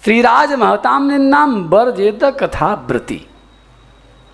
श्रीराज 0.05 0.53
महताम 0.53 1.11
नाम 1.13 1.63
बर 1.63 1.85
बरजेद 1.85 2.25
कथा 2.41 2.73
व्रति 2.89 3.25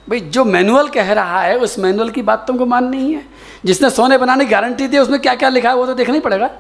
भाई, 0.09 0.21
जो 0.21 0.45
मैनुअल 0.45 0.89
कह 0.89 1.13
रहा 1.13 1.41
है, 1.41 1.57
उस 1.59 1.79
मैनुअल 1.79 2.11
की 2.11 2.23
बात 2.23 2.45
तुमको 2.47 2.67
माननी 2.67 2.99
ही 2.99 3.13
है। 3.13 3.25
जिसने 3.65 3.91
सोने 3.91 4.19
बनाने 4.19 4.45
की 4.45 4.51
गारंटी 4.51 4.87
दी, 4.87 4.99
उसमें 4.99 5.21
क्या 5.21 5.35
क्या 5.35 5.49
लिखा 5.49 5.69
है, 5.69 5.77
वो 5.77 5.87
तो 5.87 5.95
देखना 5.95 6.15
ही 6.15 6.21
पड़ेगा। 6.21 6.51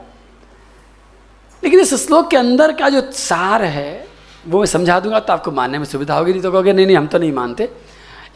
लेकिन 1.63 1.81
इस 1.81 2.07
श्लोक 2.07 2.31
के 2.31 2.37
अंदर 2.37 2.73
का 2.73 2.89
जो 2.89 3.01
सार 3.13 3.63
है, 3.63 4.09
वो 4.49 4.59
मैं 4.59 4.67
समझा 4.67 5.01
दूँगा 5.01 5.21
तो 5.21 5.33
आपको 5.33 5.51
मानने 5.51 5.79
में 5.79 5.85
सुविधा 5.85 6.15
होगी। 6.15 6.33
नहीं 6.33 6.43
तो 6.43 6.53
कहोगे, 6.53 6.73
नहीं 6.73 6.87
नहीं, 6.87 6.97
हम 6.97 7.07
तो 7.07 7.19
नहीं 7.19 7.33
मानते। 7.33 7.71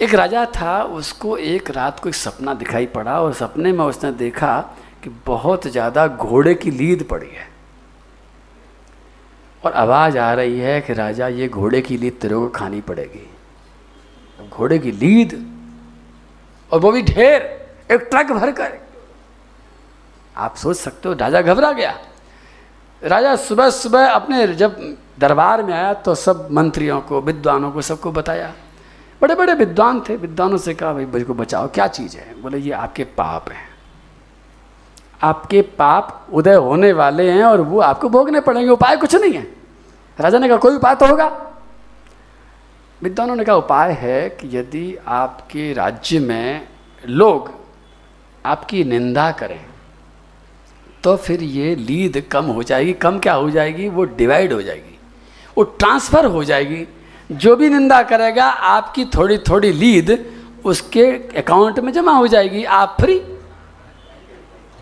एक 0.01 0.15
राजा 0.15 0.45
था, 0.47 0.83
उसको 0.83 1.37
एक 1.37 1.71
रात 1.71 2.01
को 2.01 2.09
एक 2.09 2.15
सपना 2.15 2.55
दिखाई 2.55 2.87
पड़ा 2.87 3.21
और 3.21 3.33
सपने 3.35 3.73
में 3.73 3.85
उसने 3.85 4.13
देखा 4.15 4.59
कि 5.05 5.11
बहुत 5.27 5.67
ज़्यादा 5.67 6.07
घोड़े 6.09 6.55
की 6.55 6.71
लीद 6.71 7.03
पड़ी 7.03 7.29
है। 7.29 7.47
और 9.63 9.73
आवाज़ 9.75 10.19
आ 10.19 10.33
रही 10.33 10.59
है 10.59 10.81
कि 10.81 10.93
राजा, 10.95 11.29
ये 11.29 11.49
घोड़े 11.49 11.81
की 11.81 11.97
लीद 11.97 12.19
तेरे 12.21 12.35
को 12.35 12.49
खानी 12.49 12.81
पड़ेगी। 12.81 13.27
घोड़े 14.49 14.79
की 14.79 14.91
लीद 14.93 15.33
और 16.71 16.81
वो 16.81 16.93
भी 16.93 17.03
ढेर, 17.05 17.43
एक 17.91 18.09
ट्रक 18.11 18.33
भर 18.33 18.51
कर 18.53 18.79
आप 20.37 20.57
सोच 20.57 20.77
सकते 20.77 21.09
हो, 21.09 21.15
राजा 21.15 21.43
घबरा 21.43 21.73
गया। 21.73 21.95
राजा 23.03 23.35
सुबह 23.39 23.71
सुबह 23.71 24.09
अपने 24.09 24.47
जब 24.55 24.79
दरबार 25.19 25.63
में 25.63 25.73
आया 25.75 25.93
तो 25.95 26.15
सब 26.15 26.49
मंत्रियों 26.53 27.01
को, 27.01 27.21
विद्वानों 27.21 27.71
को 27.73 27.83
सबको 27.83 28.13
बताया। 28.13 28.53
बड़े 29.23 29.35
बड़े 29.35 29.55
विद्वान 29.55 30.01
थे। 30.01 30.17
विद्वानों 30.17 30.59
से 30.59 30.75
कहा, 30.75 30.93
भाई, 30.93 31.05
मुझको 31.05 31.35
बचाओ, 31.35 31.69
क्या 31.69 31.87
चीज़ 31.87 32.17
है? 32.17 32.43
बोले, 32.43 32.59
ये 32.59 32.73
आपके 32.73 33.05
पाप 33.05 33.51
हैं। 33.51 33.69
आपके 35.23 35.63
पाप 35.63 36.27
उदय 36.33 36.55
होने 36.55 36.93
वाले 36.93 37.31
हैं 37.31 37.45
और 37.45 37.61
वो 37.61 37.81
आपको 37.81 38.09
भोगने 38.09 38.41
पड़ेंगे। 38.41 38.71
उपाय 38.71 38.97
कुछ 38.97 39.15
नहीं 39.15 39.33
है। 39.33 39.47
राजा 40.21 40.39
ने 40.39 40.49
कहा, 40.49 40.57
कोई 40.57 40.77
उपाय 40.77 40.95
तो 40.95 41.07
होगा? 41.07 41.27
विद्वानों 43.03 43.37
ने 43.37 43.45
कहा, 43.45 43.57
उपाय 43.57 43.93
है 43.93 44.29
कि 44.31 44.57
यदि 44.57 44.97
आपके 45.09 45.73
राज्य 45.73 46.19
में 46.19 46.69
लोग 47.07 47.51
आपकी 48.47 48.85
निंदा 48.85 49.31
करें 49.33 49.67
तो 51.05 51.17
फिर 51.17 51.43
ये 51.43 51.75
लीद 51.75 52.29
कम 52.31 52.45
हो 52.45 52.63
जाएगी। 52.63 52.93
कम 52.93 53.19
क्या 53.19 53.35
हो 53.35 53.51
जाएगी? 53.51 53.89
वो 53.89 54.05
डिवाइड 54.05 54.53
हो 54.53 54.63
जाएगी। 54.63 54.99
वो 55.59 55.65
ट्रांसफ़र 55.65 56.25
हो 56.25 56.45
जाएगी। 56.45 56.87
जो 57.31 57.57
भी 57.57 57.69
निंदा 57.69 58.03
करेगा, 58.03 58.45
आपकी 58.45 59.05
थोड़ी 59.05 59.39
थोड़ी 59.39 59.73
लीद 59.73 60.11
उसके 60.65 61.05
अकाउंट 61.39 61.79
में 61.79 61.93
जमा 61.93 62.13
हो 62.13 62.27
जाएगी। 62.27 62.65
आप 62.65 62.97
फ्री 63.01 63.15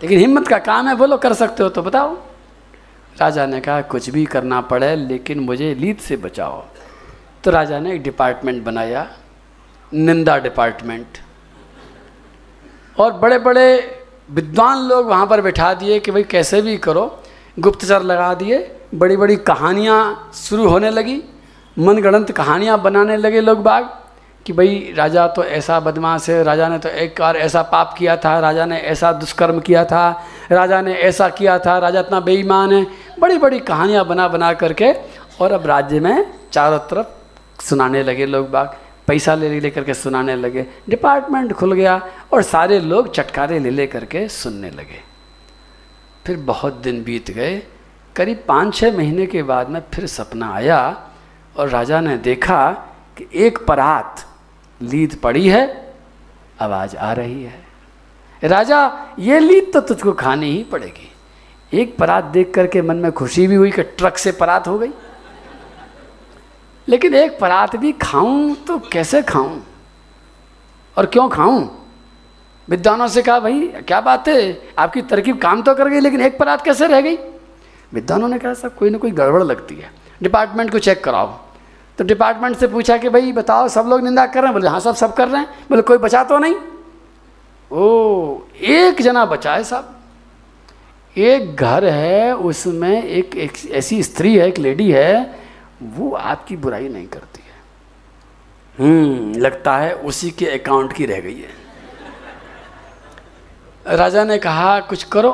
लेकिन 0.03 0.19
हिम्मत 0.19 0.49
का 0.49 0.59
काम 0.59 0.89
है 0.89 0.95
बोलो 0.97 1.17
कर 1.17 1.33
सकते 1.33 1.63
हो 1.63 1.69
तो 1.69 1.83
बताओ। 1.83 2.17
राजा 3.21 3.47
ने 3.47 3.61
कहा, 3.61 3.81
कुछ 3.83 4.11
भी 4.11 4.25
करना 4.25 4.61
पड़े, 4.61 4.97
लेकिन 4.97 5.39
मुझे 5.41 5.75
लीद 5.75 5.97
से 5.97 6.17
बचाओ। 6.17 6.65
तो 7.45 7.51
राजा 7.51 7.79
ने 7.79 7.95
एक 7.95 8.03
डिपार्टमेंट 8.03 8.63
बनाया, 8.65 9.07
निंदा 9.93 10.37
डिपार्टमेंट 10.39 11.19
और 12.99 13.13
बड़े 13.13 13.39
बड़े 13.39 13.67
विद्वान 14.31 14.79
लोग 14.79 15.07
वहाँ 15.07 15.27
पर 15.27 15.41
बैठा 15.41 15.73
दिए 15.75 15.99
कि 16.01 16.11
भाई, 16.11 16.23
कैसे 16.23 16.63
भी 16.63 16.77
करो। 16.79 17.23
गुप्तचर 17.59 18.03
लगा 18.03 18.35
दिए। 18.35 18.59
बड़ी 18.95 19.17
बड़ी 19.17 19.37
कहानियाँ 19.37 20.31
शुरू 20.35 20.69
होने 20.69 20.91
लगी। 20.91 21.23
मनगढ़ंत 21.79 22.33
कहानियाँ 22.33 22.81
बनाने 22.83 23.17
लगे 23.17 23.41
लोग 23.41 23.63
बाग 23.63 23.89
कि 24.47 24.53
भाई 24.53 24.95
राजा 24.97 25.27
तो 25.27 25.45
ऐसा 25.45 25.79
बदमाश 25.81 26.29
है, 26.31 26.43
राजा 26.43 26.69
ने 26.69 26.79
तो 26.79 26.89
एक 26.89 27.15
बार 27.21 27.37
ऐसा 27.37 27.63
पाप 27.63 27.95
किया 27.99 28.17
था, 28.17 28.39
राजा 28.41 28.67
ने 28.67 28.79
ऐसा 28.79 29.13
दुष्कर्म 29.13 29.61
किया 29.61 29.85
था, 29.85 30.25
राजा 30.53 30.81
ने 30.81 30.95
ऐसा 30.95 31.29
किया 31.29 31.59
था, 31.59 31.79
राजा 31.79 32.01
इतना 32.01 32.21
बेईमान 32.21 32.73
है। 32.73 32.87
बड़ी 33.21 33.39
बड़ी 33.39 33.59
कहानियाँ 33.61 34.05
बना 34.07 34.29
बना 34.29 34.53
करके 34.53 34.93
और 35.41 35.53
अब 35.53 35.67
राज्य 35.67 36.01
में 36.01 36.27
चारों 36.53 36.79
तरफ़ 36.79 37.63
सुनाने 37.63 38.03
लगे 38.03 38.27
लोग 38.27 38.51
बाग। 38.51 38.77
पैसा 39.07 39.35
ले 39.35 39.61
ले 39.61 39.71
करके 39.71 39.95
सुनाने 39.95 40.37
लगे। 40.37 40.67
डिपार्टमेंट 40.89 41.53
खुल 41.53 41.73
गया 41.73 42.01
और 42.33 42.43
सारे 42.43 42.81
लोग 42.81 43.13
चटकारे 43.15 43.59
ले 43.59 43.71
ले 43.71 43.87
करके 43.87 44.29
सुनने 44.29 44.71
लगे। 44.71 45.01
फिर 46.27 46.37
बहुत 46.37 46.75
दिन 46.75 47.03
बीत 47.05 47.31
गए। 47.31 47.63
करीब 48.17 48.45
पाँच 48.49 48.75
छः 48.75 48.97
महीने 48.97 49.27
के 49.27 49.43
बाद 49.43 49.69
में 49.69 49.81
फिर 49.95 50.07
सपना 50.07 50.53
आया 50.55 51.06
और 51.57 51.69
राजा 51.69 52.01
ने 52.01 52.17
देखा 52.17 52.73
कि 53.19 53.29
एक 53.35 53.67
परात 53.67 54.27
लीद 54.83 55.21
पड़ी 55.23 55.49
है, 55.49 55.95
आवाज़ 56.61 56.97
आ 56.97 57.13
रही 57.13 57.45
है। 57.45 57.67
राजा, 58.45 59.07
ये 59.19 59.39
लीद 59.39 59.71
तो 59.75 59.81
तुझको 59.81 60.13
खानी 60.13 60.51
ही 60.51 60.63
पड़ेगी। 60.63 61.13
एक 61.75 61.97
परात 61.99 62.25
देख 62.25 62.55
करके 62.55 62.83
मन 62.83 62.97
में 62.97 63.13
खुशी 63.13 63.47
भी 63.47 63.55
हुई 63.55 63.71
कि 63.71 63.83
ट्रक 63.83 64.19
से 64.19 64.33
परात 64.33 64.69
हो 64.69 64.79
गई। 64.79 64.91
लेकिन 66.89 67.15
एक 67.15 67.39
परात 67.41 67.77
भी 67.77 67.93
खाऊं 67.93 68.55
तो 68.55 68.79
कैसे 68.79 69.23
खाऊं? 69.23 69.61
और 70.99 71.07
क्यों 71.07 71.29
खाऊं? 71.29 71.69
विद्वानों 72.69 73.09
से 73.09 73.23
कहा, 73.23 73.41
भाई, 73.41 73.69
क्या 73.69 74.01
बात 74.01 74.29
है? 74.29 74.63
आपकी 74.79 75.03
तरकीब 75.03 75.39
काम 75.39 75.63
तो 75.63 75.75
कर 75.75 75.89
गई, 75.89 76.01
लेकिन 76.01 76.21
एक 76.21 76.39
परात 76.39 76.65
कैसे 76.65 76.87
रह 76.87 77.01
गई? 77.01 77.17
विद्वानों 77.93 78.29
ने 78.29 78.39
कहा 78.39 78.55
सब 78.55 78.77
कोई 78.77 78.91
ना 78.91 78.99
कोई 78.99 79.11
गड़बड़ 79.11 79.43
लगती 79.43 79.75
है। 79.75 79.93
डिपार्टमेंट 80.23 80.73
को 80.73 80.79
चेक 80.79 81.05
कराओ। 81.05 81.46
तो 81.99 82.05
डिपार्टमेंट 82.05 82.57
से 82.57 82.67
पूछा 82.67 82.97
कि 82.97 83.09
भाई 83.09 83.33
बताओ 83.33 83.69
सब 83.69 83.87
लोग 83.89 84.03
निंदा 84.05 84.27
कर 84.27 84.41
रहे 84.41 84.47
हैं? 84.47 84.53
बोले 84.53 84.69
हाँ 84.69 84.81
सब 84.81 84.95
सब 84.95 85.15
कर 85.15 85.29
रहे 85.29 85.41
हैं। 85.41 85.49
बोले 85.71 85.83
कोई 85.83 85.99
बचा 85.99 86.23
तो 86.25 86.39
नहीं? 86.39 86.55
ओ 87.71 88.39
एक 88.63 89.03
जना 89.03 89.25
बचा 89.27 89.55
है 89.55 89.65
साहब। 89.65 89.93
एक 91.17 91.57
घर 91.57 91.85
है 91.85 92.37
उसमें 92.37 93.03
एक, 93.03 93.71
ऐसी 93.71 94.03
स्त्री 94.03 94.37
है 94.39 94.49
एक 94.49 94.59
लेडी 94.59 94.91
है 94.93 95.39
वो 95.83 96.11
आपकी 96.13 96.57
बुराई 96.57 96.89
नहीं 96.89 97.07
करती 97.07 97.41
है। 97.41 97.45
हम्म 98.79 99.41
लगता 99.41 99.77
है 99.77 99.95
उसी 99.95 100.31
के 100.31 100.47
अकाउंट 100.51 100.93
की 100.93 101.07
रह 101.07 101.21
गई 101.21 101.41
है। 101.41 101.67
राजा 103.97 104.25
ने 104.25 104.39
कहा 104.39 104.79
कुछ 104.81 105.03
करो। 105.05 105.33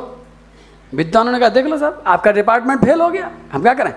विद्वानों 0.95 1.33
ने 1.33 1.39
कहा 1.39 1.49
देख 1.49 1.67
लो 1.67 1.79
साहब 1.79 2.03
आपका 2.07 2.33
डिपार्टमेंट 2.33 2.85
फेल 2.85 3.01
हो 3.01 3.09
गया। 3.09 3.31
हम 3.53 3.63
क्या 3.63 3.75
करें? 3.75 3.95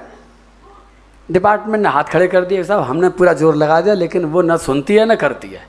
डिपार्टमेंट 1.29 1.83
ने 1.83 1.89
हाथ 1.89 2.03
खड़े 2.03 2.27
कर 2.27 2.45
दिए, 2.45 2.63
साहब, 2.63 2.81
हमने 2.81 3.09
पूरा 3.09 3.33
ज़ोर 3.33 3.55
लगा 3.55 3.79
दिया, 3.81 3.93
लेकिन 3.93 4.25
वो 4.25 4.41
ना 4.41 4.57
सुनती 4.57 4.95
है, 4.95 5.05
ना 5.05 5.15
करती 5.15 5.47
है। 5.47 5.67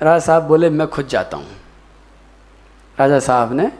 राजा 0.00 0.18
साहब 0.18 0.42
बोले, 0.42 0.70
मैं 0.70 0.86
खुद 0.86 1.06
जाता 1.06 1.36
हूँ। 1.36 1.56
राजा 2.98 3.18
साहब 3.18 3.52
ने 3.52 3.70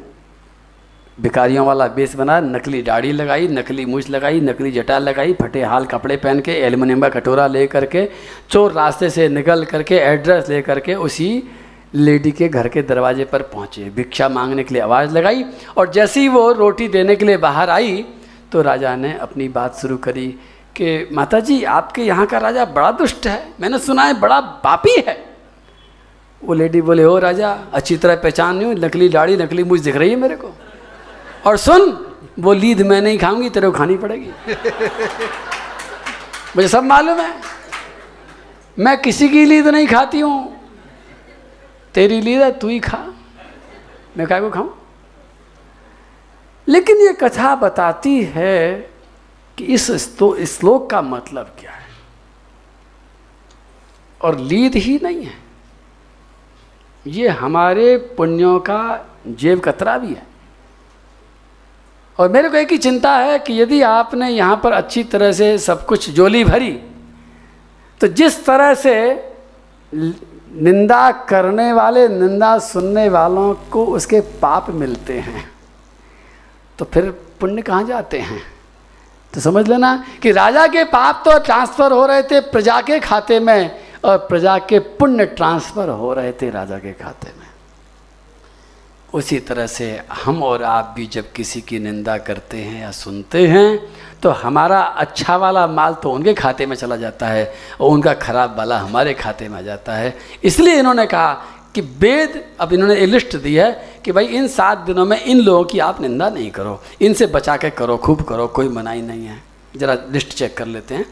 भिकारियों 1.21 1.67
वाला 1.67 1.87
बेस 1.87 2.15
बनाया, 2.17 2.41
नकली 2.41 2.83
दाढ़ी 2.83 3.13
लगाई, 3.13 3.49
नकली 3.49 3.85
मूछ 3.87 4.09
लगाई, 4.11 4.41
नकली 4.41 4.71
जटा 4.73 4.99
लगाई, 4.99 5.33
फटे 5.33 5.63
हाल 5.63 5.87
कपड़े 5.87 6.17
पहन 6.17 6.41
के 6.41 6.53
एलुमिनियम 6.59 7.01
का 7.01 7.09
कटोरा 7.11 7.47
ले 7.47 7.67
करके, 7.67 8.09
चोर 8.51 8.73
रास्ते 8.73 9.11
से 9.11 9.29
निकल 9.29 9.65
करके, 9.65 9.97
एड्रेस 9.97 10.49
ले 10.49 10.63
करके 10.63 10.95
उसी 10.95 11.43
लेडी 11.95 12.31
के 12.33 12.49
घर 12.49 12.69
के 12.69 12.83
दरवाजे 12.83 13.25
पर 13.25 13.43
पहुँचे। 13.43 13.85
भिक्षा 13.91 14.29
मांगने 14.29 14.65
के 14.65 14.75
लिए 14.75 14.83
आवाज़ 14.83 15.13
लगाई 15.13 15.45
और 15.77 15.91
जैसे 15.91 16.21
ही 16.21 16.29
वो 16.29 16.53
रोटी 16.53 16.89
देने 16.89 17.17
के 17.17 17.25
लिए 17.25 17.37
बाहर 17.37 17.71
आई 17.71 18.05
तो 18.53 18.63
राजा 18.63 18.97
ने 18.97 19.19
अपनी 19.19 19.49
बात 19.49 19.77
शुरू 19.77 19.97
करी 19.97 20.27
कि 20.77 21.09
माता 21.13 21.41
जी 21.41 21.65
आपके 21.65 22.03
यहाँ 22.03 22.27
का 22.27 22.39
राजा 22.39 22.65
बड़ा 22.65 22.91
दुष्ट 22.91 23.27
है। 23.27 23.53
मैंने 23.61 23.79
सुना 23.79 24.03
है 24.03 24.21
बड़ा 24.21 24.41
पापी 24.41 25.05
है। 25.09 25.37
वो 26.45 26.55
लेडी 26.55 26.81
बोले, 26.81 27.03
हो 27.03 27.19
राजा, 27.19 27.59
अच्छी 27.73 27.97
तरह 27.97 28.17
पहचान 28.17 28.57
नहीं 28.57 28.67
हूँ। 28.67 28.75
नकली 28.75 29.09
दाढ़ी, 29.09 29.37
नकली 29.37 29.65
मुझ 29.65 29.81
दिख 29.81 29.97
रही 29.97 30.11
है 30.11 30.17
मेरे 30.17 30.37
को। 30.37 30.53
और 31.47 31.57
सुन, 31.57 32.07
वो 32.39 32.53
लीद 32.53 32.83
मैं 32.83 33.03
नहीं 33.03 33.19
खाऊँगी, 33.19 33.51
तेरे 33.51 33.67
को 33.67 33.73
खानी 33.73 33.97
पड़ेगी। 33.97 34.31
मुझे 36.57 36.69
सब 36.69 36.85
मालूम 36.85 37.19
है। 37.19 37.35
मैं 38.79 39.03
किसी 39.03 39.29
की 39.29 39.45
लीद 39.45 39.69
नहीं 39.69 39.87
खाती 39.87 40.21
हूँ। 40.21 40.57
तेरी 41.95 42.21
लीद 42.21 42.41
है, 42.41 42.59
तू 42.59 42.69
ही 42.69 42.81
खा। 42.81 42.99
मैं 44.19 44.27
क्या 44.27 44.41
को 44.41 44.51
खाऊं? 44.51 44.80
लेकिन 46.71 46.97
ये 46.97 47.13
कथा 47.13 47.55
बताती 47.55 48.23
है 48.25 48.91
कि 49.59 49.65
इस 49.65 49.91
श्लोक 50.49 50.91
का 50.91 51.03
मतलब 51.03 51.55
क्या 51.61 51.71
है? 51.71 51.89
और 54.21 54.39
लीद 54.39 54.75
ही 54.75 54.99
नहीं 55.03 55.25
है। 55.25 55.39
ये 57.07 57.29
हमारे 57.29 57.97
पुण्यों 58.17 58.59
का 58.61 59.07
जेब 59.29 59.61
कतरा 59.61 59.99
भी 59.99 60.09
है। 60.09 60.27
और 62.19 62.29
मेरे 62.29 62.49
को 62.49 62.57
एक 62.57 62.73
ही 62.73 62.79
चिंता 62.79 63.17
है 63.17 63.39
कि 63.39 63.61
यदि 63.61 63.81
आपने 63.83 64.29
यहाँ 64.29 64.61
पर 64.65 64.73
अच्छी 64.73 65.05
तरह 65.05 65.33
से 65.33 65.57
सब 65.59 65.85
कुछ 65.87 66.11
जोली 66.11 66.45
भरी 66.45 66.73
तो 68.01 68.07
जिस 68.07 68.45
तरह 68.47 68.75
से 68.75 68.95
निंदा 69.93 71.11
करने 71.13 71.73
वाले, 71.73 72.09
निंदा 72.09 72.59
सुनने 72.59 73.09
वालों 73.09 73.55
को 73.71 73.85
उसके 73.87 74.21
पाप 74.21 74.71
मिलते 74.71 75.19
हैं। 75.19 75.50
तो 76.81 76.85
फिर 76.85 77.11
पुण्य 77.41 77.63
कहाँ 77.63 77.85
जाते 77.85 78.19
हैं? 78.19 78.41
तो 79.35 79.41
समझ 79.41 79.69
लेना 79.69 79.97
कि 80.23 80.31
राजा 80.33 80.67
के 80.67 80.85
पाप 80.85 81.23
तो 81.25 81.39
ट्रांसफ़र 81.39 81.93
हो 81.93 82.07
रहे 82.07 82.23
थे 82.23 82.41
प्रजा 82.41 82.81
के 82.81 82.99
खाते 83.01 83.41
में 83.41 83.71
और 84.05 84.17
प्रजा 84.19 84.59
के 84.59 84.79
पुण्य 84.79 85.27
ट्रांसफ़र 85.27 85.89
हो 85.89 86.13
रहे 86.15 86.33
थे 86.33 86.51
राजा 86.51 86.79
के 86.79 86.93
खाते 86.93 87.33
में। 87.39 87.47
उसी 89.15 89.39
तरह 89.39 89.67
से 89.67 89.91
हम 90.25 90.43
और 90.43 90.63
आप 90.63 90.93
भी 90.97 91.07
जब 91.07 91.33
किसी 91.33 91.61
की 91.61 91.79
निंदा 91.79 92.17
करते 92.19 92.57
हैं 92.57 92.81
या 92.83 92.91
सुनते 92.91 93.47
हैं 93.47 93.79
तो 94.23 94.31
हमारा 94.31 94.81
अच्छा 94.81 95.37
वाला 95.37 95.67
माल 95.67 95.95
तो 95.95 96.13
उनके 96.13 96.35
खाते 96.35 96.67
में 96.67 96.77
चला 96.77 96.97
जाता 96.97 97.27
है 97.27 97.55
और 97.81 97.91
उनका 97.91 98.15
खराब 98.15 98.59
वाला 98.59 98.79
हमारे 98.79 99.15
खाते 99.15 99.49
में 99.49 99.59
आ 99.59 99.63
जाता 99.63 99.93
है। 99.93 100.17
इसलिए 100.45 100.75
इन्होंने 100.75 101.07
कहा 101.07 101.33
कि 101.75 101.81
वेद, 101.81 102.45
अब 102.61 102.73
इन्होंने 102.73 102.97
एक 102.97 103.09
लिस्ट 103.09 103.37
दी 103.37 103.55
है 103.55 104.01
कि 104.05 104.13
भाई 104.13 104.27
इन 104.27 104.49
सात 104.49 104.79
दिनों 104.79 105.05
में 105.05 105.25
इन 105.25 105.41
लोगों 105.41 105.65
की 105.65 105.79
आप 105.79 106.01
निंदा 106.01 106.29
नहीं 106.31 106.51
करो। 106.51 106.83
इनसे 107.01 107.27
बचा 107.27 107.57
के 107.57 107.71
करो, 107.71 107.97
खूब 107.97 108.23
करो, 108.23 108.47
कोई 108.47 108.69
मनाही 108.69 109.03
नहीं 109.03 109.27
है। 109.27 109.43
जरा 109.77 109.97
लिस्ट 110.13 110.29
चेक 110.29 110.57
कर 110.57 110.67
लेते 110.67 110.95
हैं। 110.95 111.07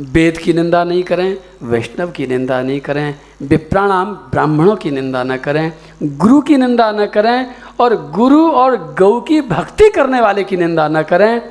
वेद 0.00 0.38
की 0.38 0.52
निंदा 0.52 0.84
नहीं 0.84 1.02
करें, 1.02 1.38
वैष्णव 1.62 2.10
की 2.10 2.26
निंदा 2.26 2.62
नहीं 2.62 2.80
करें, 2.80 3.14
विप्राणाम 3.42 4.14
ब्राह्मणों 4.14 4.76
की 4.76 4.90
निंदा 4.90 5.22
न 5.22 5.36
करें, 5.36 5.72
गुरु 6.02 6.40
की 6.40 6.56
निंदा 6.56 6.92
न 6.92 7.06
करें 7.06 7.46
और 7.80 8.10
गुरु 8.10 8.50
और 8.50 8.94
गौ 8.98 9.20
की 9.20 9.40
भक्ति 9.40 9.90
करने 9.90 10.20
वाले 10.20 10.44
की 10.44 10.56
निंदा 10.56 10.88
न 10.88 11.02
करें 11.02 11.42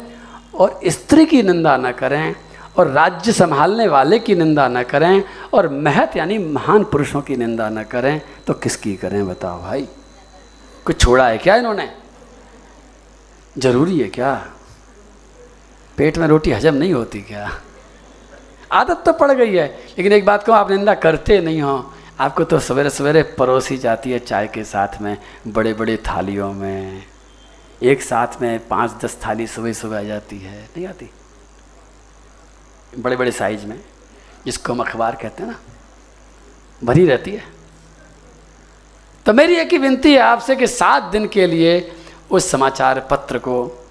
और 0.55 0.79
स्त्री 0.87 1.25
की 1.25 1.43
निंदा 1.43 1.77
न 1.77 1.91
करें। 1.91 2.35
और 2.77 2.87
राज्य 2.87 3.31
संभालने 3.31 3.87
वाले 3.87 4.19
की 4.19 4.35
निंदा 4.35 4.67
न 4.67 4.83
करें 4.83 5.23
और 5.53 5.69
महत 5.69 6.15
यानी 6.17 6.37
महान 6.37 6.83
पुरुषों 6.83 7.21
की 7.21 7.35
निंदा 7.35 7.69
न 7.69 7.83
करें 7.83 8.21
तो 8.47 8.53
किसकी 8.53 8.95
करें 8.95 9.27
बताओ 9.27 9.61
भाई? 9.61 9.87
कुछ 10.85 10.99
छोड़ा 11.01 11.27
है 11.27 11.37
क्या 11.37 11.55
इन्होंने? 11.55 11.89
ज़रूरी 13.57 13.99
है 13.99 14.07
क्या? 14.09 14.33
पेट 15.97 16.17
में 16.17 16.27
रोटी 16.27 16.51
हजम 16.51 16.75
नहीं 16.75 16.93
होती 16.93 17.21
क्या? 17.21 17.49
आदत 18.71 19.03
तो 19.05 19.13
पड़ 19.13 19.31
गई 19.31 19.55
है, 19.55 19.67
लेकिन 19.97 20.13
एक 20.13 20.25
बात 20.25 20.43
कहूँ 20.43 20.57
आप 20.57 20.71
निंदा 20.71 20.93
करते 20.93 21.39
नहीं 21.41 21.61
हो। 21.61 21.93
आपको 22.19 22.43
तो 22.43 22.59
सवेरे 22.59 22.89
सवेरे 22.89 23.23
परोसी 23.37 23.77
जाती 23.77 24.11
है 24.11 24.19
चाय 24.19 24.47
के 24.47 24.63
साथ 24.63 25.01
में 25.01 25.17
बड़े 25.47 25.73
बड़े 25.73 25.97
थालियों 25.97 26.51
में। 26.53 27.03
एक 27.83 28.01
साथ 28.01 28.41
में 28.41 28.67
पाँच 28.67 28.93
दस 29.05 29.17
थाली 29.25 29.47
सुबह 29.47 29.73
सुबह 29.73 29.99
आ 29.99 30.03
जाती 30.03 30.39
है, 30.39 30.57
नहीं 30.77 30.87
आती? 30.87 31.09
बड़े 32.97 33.15
बड़े 33.15 33.31
साइज़ 33.31 33.65
में, 33.65 33.79
जिसको 34.45 34.73
हम 34.73 34.79
अखबार 34.79 35.15
कहते 35.15 35.43
हैं 35.43 35.49
ना, 35.49 35.57
भरी 36.83 37.05
रहती 37.05 37.31
है। 37.31 37.43
तो 39.25 39.33
मेरी 39.33 39.55
एक 39.55 39.71
ही 39.71 39.77
विनती 39.77 40.13
है 40.13 40.19
आपसे 40.19 40.55
कि 40.55 40.67
सात 40.67 41.03
दिन 41.03 41.27
के 41.27 41.45
लिए 41.47 41.91
उस 42.31 42.49
समाचार 42.51 42.99
पत्र 43.11 43.37
को, 43.37 43.85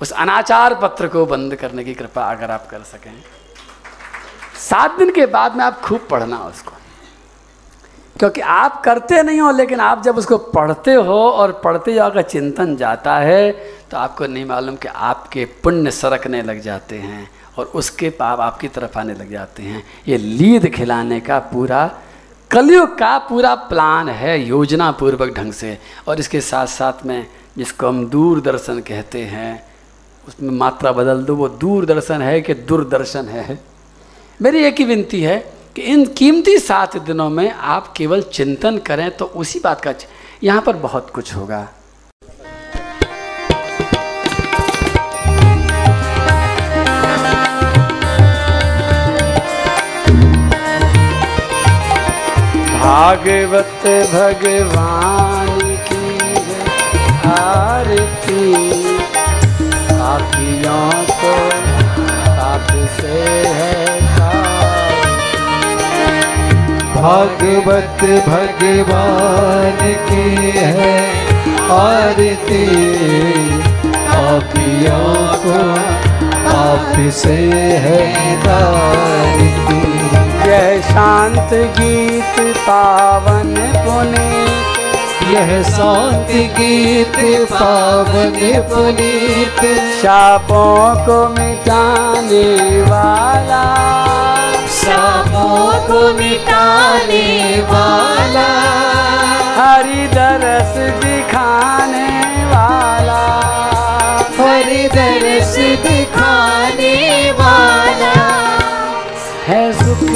उस 0.00 0.10
अनाचार 0.10 0.74
पत्र 0.74 1.08
को 1.08 1.24
बंद 1.26 1.54
करने 1.56 1.84
की 1.84 1.94
कृपा 1.94 2.30
अगर 2.30 2.50
आप 2.50 2.66
कर 2.70 2.82
सकें। 2.82 3.12
सात 4.60 4.98
दिन 4.98 5.10
के 5.10 5.26
बाद 5.26 5.56
में 5.56 5.64
आप 5.64 5.80
खूब 5.80 6.06
पढ़ना 6.10 6.38
उसको। 6.38 6.72
क्योंकि 8.18 8.40
आप 8.40 8.80
करते 8.82 9.22
नहीं 9.22 9.40
हो, 9.40 9.50
लेकिन 9.50 9.80
आप 9.80 10.02
जब 10.02 10.18
उसको 10.18 10.36
पढ़ते 10.38 10.92
हो 10.94 11.18
और 11.30 11.52
पढ़ते 11.64 11.92
जाओ 11.92 12.10
अगर 12.10 12.22
चिंतन 12.22 12.76
जाता 12.76 13.16
है 13.18 13.50
तो 13.90 13.96
आपको 13.96 14.26
नहीं 14.26 14.44
मालूम 14.44 14.76
कि 14.76 14.88
आपके 14.88 15.44
पुण्य 15.62 15.90
सरकने 15.90 16.42
लग 16.42 16.60
जाते 16.60 16.98
हैं। 16.98 17.30
और 17.58 17.66
उसके 17.74 18.10
पाप 18.10 18.40
आपकी 18.40 18.68
तरफ़ 18.68 18.98
आने 18.98 19.14
लग 19.14 19.30
जाते 19.30 19.62
हैं। 19.62 19.84
ये 20.08 20.16
लीद 20.16 20.68
खिलाने 20.68 21.20
का 21.20 21.38
पूरा, 21.38 21.86
कलयुग 22.50 22.98
का 22.98 23.16
पूरा 23.18 23.54
प्लान 23.54 24.08
है 24.08 24.40
योजना 24.40 24.90
पूर्वक 24.92 25.34
ढंग 25.36 25.52
से। 25.52 25.78
और 26.08 26.20
इसके 26.20 26.40
साथ 26.40 26.66
साथ 26.68 27.06
में 27.06 27.26
जिसको 27.58 27.88
हम 27.88 28.04
दूरदर्शन 28.06 28.80
कहते 28.80 29.22
हैं, 29.24 29.64
उसमें 30.28 30.50
मात्रा 30.50 30.92
बदल 30.92 31.22
दो, 31.22 31.34
वो 31.36 31.48
दूरदर्शन 31.48 32.22
है 32.22 32.40
कि 32.40 32.54
दूरदर्शन 32.54 33.28
है? 33.28 33.58
मेरी 34.42 34.64
एक 34.64 34.78
ही 34.78 34.84
विनती 34.84 35.22
है 35.22 35.38
कि 35.76 35.82
इन 35.82 36.04
कीमती 36.06 36.58
सात 36.58 36.96
दिनों 36.96 37.28
में 37.30 37.50
आप 37.50 37.92
केवल 37.96 38.22
चिंतन 38.22 38.78
करें 38.78 39.10
तो 39.16 39.24
उसी 39.24 39.60
बात 39.60 39.80
का 39.80 39.94
यहाँ 40.42 40.62
पर 40.62 40.76
बहुत 40.76 41.10
कुछ 41.10 41.34
होगा। 41.34 41.68
भागवत 53.02 53.84
भगवान 54.10 55.58
की 55.86 56.10
आरती। 57.30 58.44
पापियों 59.88 60.90
को 61.22 61.32
पाप 62.26 62.68
से 63.00 63.18
है 63.56 64.00
भागवत 66.94 68.04
भगवान 68.28 69.80
की 70.08 70.52
है 70.60 70.94
आरती। 71.78 72.64
पापियों 74.12 75.14
को 75.44 75.60
आप 76.56 77.10
से 77.12 77.38
है 77.86 78.00
तारती 78.44 79.91
यह 80.52 80.80
शांत 80.80 81.50
गीत 81.52 82.56
पावन 82.56 83.54
पुनीत 83.54 85.32
यह 85.34 85.62
शांत 85.62 86.28
गीत 86.30 87.46
पावन 87.52 88.62
पुनीत 88.62 89.80
शापों 90.02 90.94
को 90.94 91.28
मिटाने 91.28 92.82
वाला। 92.82 93.64
शापों 94.68 95.72
को 95.72 96.14
मिटाने 96.14 97.60
वाला। 97.60 98.48
हरि 99.58 100.06
दरस 100.06 101.04
दिखाने 101.04 102.44
वाला। 102.44 103.24
हरि 104.40 104.88
दर्श 104.94 105.56
दिखाने 105.86 107.30
वाला। 107.30 108.42
है 109.46 109.72
सुख 109.72 110.11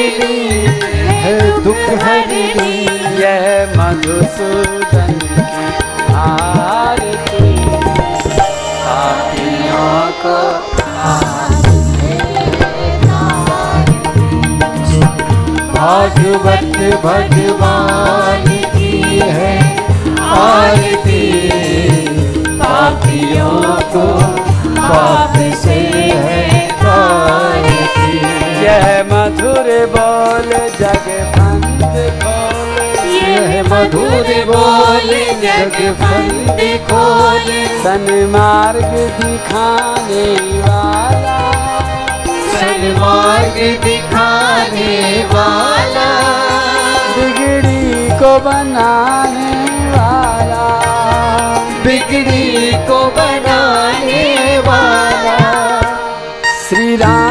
करनी 0.00 0.48
है 1.22 1.34
दुख 1.64 1.82
हरनी 2.02 2.70
यह 3.20 3.72
मधुसूदन 3.76 5.12
की 5.22 6.14
आरती। 6.14 7.50
पापियों 8.84 10.00
को 10.22 10.38
भागवत 15.74 16.78
भगवान 17.04 18.48
की 18.74 19.20
है 19.36 19.54
आरती। 20.30 21.22
पापियों 22.58 23.54
को 23.92 24.06
पाप 24.80 25.39
बोल 35.00 35.16
जग 35.16 35.96
बंद 36.00 36.60
खोल। 36.90 37.66
सन्मार्ग 37.84 38.84
दिखाने 39.20 40.34
वाला। 40.60 41.52
सन्मार्ग 42.30 43.84
दिखाने 43.84 45.24
वाला। 45.24 46.10
बिगड़ी 47.16 48.08
को 48.10 48.38
बनाने 48.40 49.90
वाला। 49.90 50.68
बिगड़ी 51.86 52.72
को 52.72 53.06
बनाने 53.06 54.58
वाला। 54.58 55.80
श्री 56.68 56.96
राम 56.96 57.29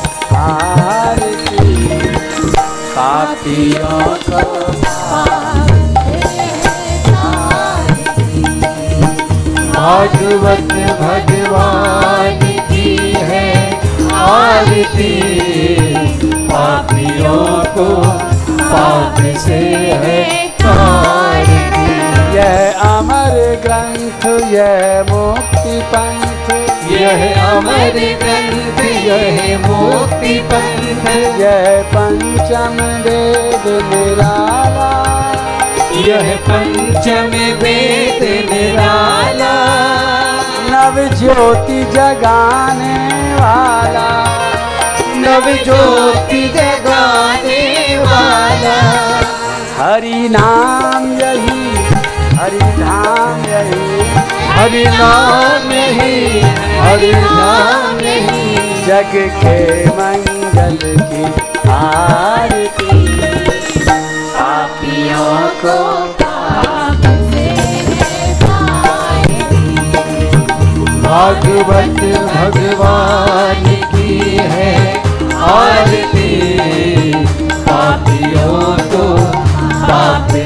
भागवत 9.73 10.71
भगवान 11.01 12.39
की 12.71 12.95
है 13.17 13.49
आरती। 14.13 15.11
पापियों 16.47 17.45
को 17.75 17.87
पाप 18.63 19.15
से 19.37 19.61
है 20.03 20.19
तारती 20.47 21.85
यह 22.37 22.79
अमर 22.79 23.35
ग्रंथ, 23.63 24.21
यह 24.51 25.03
मुक्ति 25.09 25.75
पंथ। 25.81 26.42
यह 26.93 27.41
अमर 27.51 27.95
ग्रंथ 28.23 28.85
यह 28.85 29.57
मोक्ति 29.57 30.39
पंथ 30.39 31.07
यह 31.39 31.83
पंचम 31.83 32.75
वेद 32.83 33.63
निराला। 33.67 34.91
यह 36.07 36.35
पंचम 36.35 37.31
वेद 37.61 38.51
निराला। 38.51 39.53
नव 40.71 41.15
ज्योति 41.15 41.83
जगाने 41.83 42.95
वाला। 43.35 44.09
नव 45.15 45.45
ज्योति 45.63 46.53
जगाने 46.55 47.61
वाला। 47.97 48.79
हरि 49.81 50.29
नाम 50.31 51.13
यही 51.13 52.02
हरि 52.39 52.59
धाम 52.59 53.41
यही। 53.45 54.09
हरि 54.57 54.83
नाम 54.85 55.71
यही 55.71 56.41
हरि 56.79 57.11
नाम 57.15 57.99
यही। 57.99 58.53
जग 58.85 59.13
के 59.41 59.85
मंगल 59.89 60.77
की 61.01 61.23
आरती। 61.69 63.03
पापियों 64.35 65.47
को 65.61 65.77
पाप 66.21 67.03
से 67.29 67.47
भागवत 71.03 72.01
भगवान 72.33 73.65
की 73.91 74.37
है 74.37 74.97
आरती। 75.35 76.29
पापियों 77.69 78.92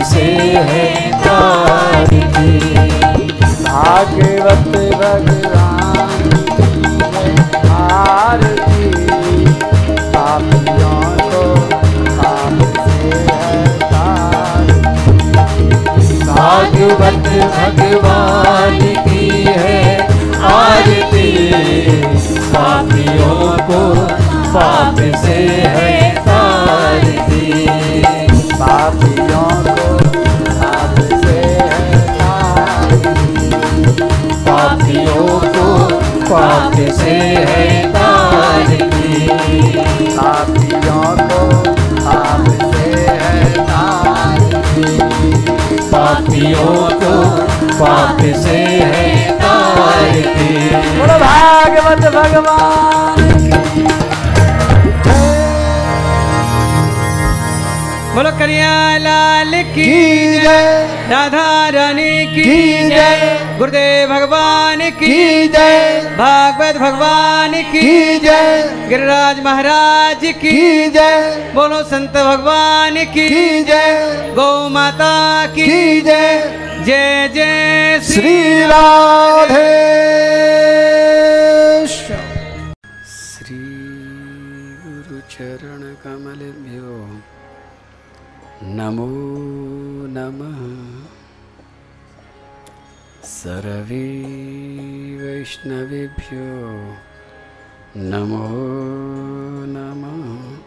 से 0.03 0.25
है 0.69 0.85
भागवत 3.67 4.67
भगवान 4.93 5.27
की 6.57 6.73
आरती 7.69 8.89
पापियों 10.13 11.01
को 11.21 11.43
पाप 12.17 12.59
से 12.85 13.09
है। 13.29 13.65
भगवान 17.47 18.79
की 19.07 19.27
है 19.57 19.79
आरती। 20.51 21.27
पापियों 22.53 23.57
को 23.67 23.81
पाप 24.53 24.97
से 25.23 25.39
है 25.75 25.91
तारती 26.25 27.51
पापियों 28.59 29.47
को 29.65 29.87
पाप 30.47 30.95
से। 31.23 31.41
पापियों 34.47 35.25
को 35.55 35.67
से 36.97 37.11
है 37.49 37.65
तारती 37.93 39.27
पापियों 40.17 41.03
को 41.29 41.41
से 42.73 42.87
है 43.21 43.53
तारती। 43.69 44.85
पापियों 45.91 46.75
को 47.03 47.13
पाप 47.79 48.19
से 48.43 48.57
है 48.91 49.05
बोलो 50.97 51.17
भागवत 51.19 52.03
भगवान 52.15 53.46
बोलो 58.17 58.31
करिया 58.31 58.97
लाल 58.97 59.51
की 59.63 59.85
जय 60.41 60.87
राधा 61.09 61.69
रानी 61.69 62.25
की 62.25 62.43
जय 62.89 63.39
गुरुदेव 63.57 64.09
भगवान 64.09 64.79
की 64.89 65.47
जय। 65.47 66.01
भागवत 66.17 66.75
भगवान 66.75 67.51
की 67.51 68.19
जय। 68.19 68.63
गिरिराज 68.89 69.39
महाराज 69.39 70.25
की 70.25 70.89
जय। 70.89 71.51
बोलो 71.55 71.83
संत 71.83 72.09
भगवान 72.09 72.95
की 73.13 73.63
जय। 73.63 74.33
गौ 74.35 74.69
माता 74.69 75.45
की 75.45 76.01
जय। 76.01 76.41
जय 76.85 77.29
जय 77.35 77.99
श्री 78.03 78.65
राधे। 78.65 79.69
श्री 83.07 83.63
गुरु 84.85 85.19
चरण 85.31 85.81
कमलभ्यो 86.03 86.66
नमो 88.69 89.07
नमः। 90.15 90.59
सर्वे 93.23 94.07
वैष्णवेभ्यो 95.21 96.47
नमो 97.97 98.47
नमः। 99.73 100.57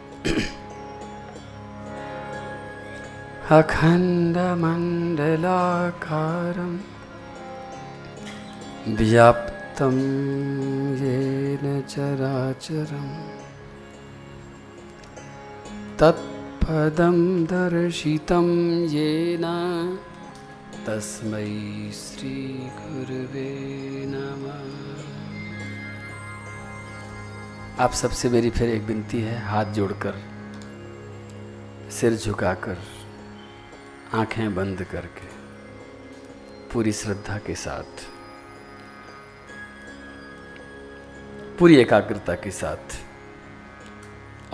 अखण्डमण्डलाकारम् 3.59 4.57
व्याप्तं 8.97 9.97
येन 11.03 11.83
चराचरम् 11.89 13.41
तत्पदं 16.61 17.17
दर्शितं 17.45 18.47
येन 18.87 19.45
तस्मै 20.87 21.47
श्रीगुरुवे 21.93 23.49
नमः। 24.07 24.61
आप 27.85 27.93
सबसे 27.93 28.29
मेरी 28.29 28.51
फिर 28.51 28.69
एक 28.69 28.83
विनती 28.83 29.21
है, 29.21 29.37
हाथ 29.47 29.73
जोड़कर, 29.73 30.15
सिर 31.91 32.17
झुकाकर, 32.17 32.79
आँखें 34.15 34.55
बंद 34.55 34.83
करके, 34.85 35.29
पूरी 36.73 36.93
श्रद्धा 36.93 37.39
के 37.39 37.55
साथ, 37.55 38.09
पूरी 41.59 41.77
एकाग्रता 41.77 42.35
के 42.35 42.51
साथ 42.51 42.85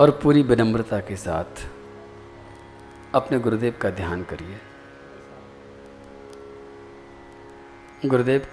और 0.00 0.10
पूरी 0.22 0.42
विनम्रता 0.42 1.00
के 1.00 1.16
साथ 1.16 1.66
अपने 3.16 3.38
गुरुदेव 3.38 3.74
का 3.82 3.90
ध्यान 3.90 4.22
करिए। 4.22 4.58
गुरुदेव 8.06 8.46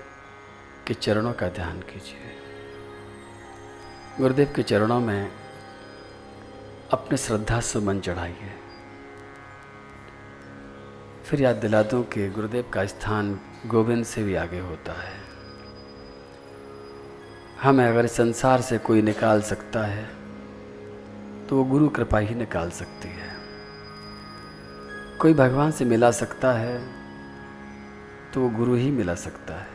के 0.87 0.93
चरणों 0.93 1.33
का 1.33 1.47
ध्यान 1.49 1.79
कीजिए। 1.81 2.31
गुरुदेव 4.19 4.53
के 4.55 4.63
चरणों 4.63 4.99
में 4.99 5.31
अपने 6.91 7.17
श्रद्धा 7.17 7.59
से 7.61 7.79
मन 7.79 7.99
चढ़ाइए। 7.99 8.51
फिर 11.25 11.41
याद 11.41 11.55
दिला 11.55 11.81
दूँ 11.83 12.03
कि 12.03 12.29
गुरुदेव 12.29 12.69
का 12.73 12.85
स्थान 12.85 13.39
गोविंद 13.67 14.05
से 14.05 14.23
भी 14.23 14.35
आगे 14.35 14.59
होता 14.59 14.93
है। 15.01 15.21
हमें 17.61 17.85
अगर 17.85 18.07
संसार 18.07 18.61
से 18.61 18.77
कोई 18.77 19.01
निकाल 19.01 19.41
सकता 19.41 19.85
है 19.85 20.05
तो 21.47 21.55
वो 21.55 21.63
गुरु 21.63 21.89
कृपा 21.89 22.19
ही 22.19 22.35
निकाल 22.35 22.69
सकती 22.71 23.09
है। 23.09 23.32
कोई 25.23 25.33
भगवान 25.33 25.71
से 25.71 25.85
मिला 25.85 26.11
सकता 26.11 26.51
है 26.53 26.77
तो 28.33 28.41
वो 28.41 28.49
गुरु 28.49 28.75
ही 28.75 28.91
मिला 28.91 29.13
सकता 29.15 29.53
है। 29.53 29.67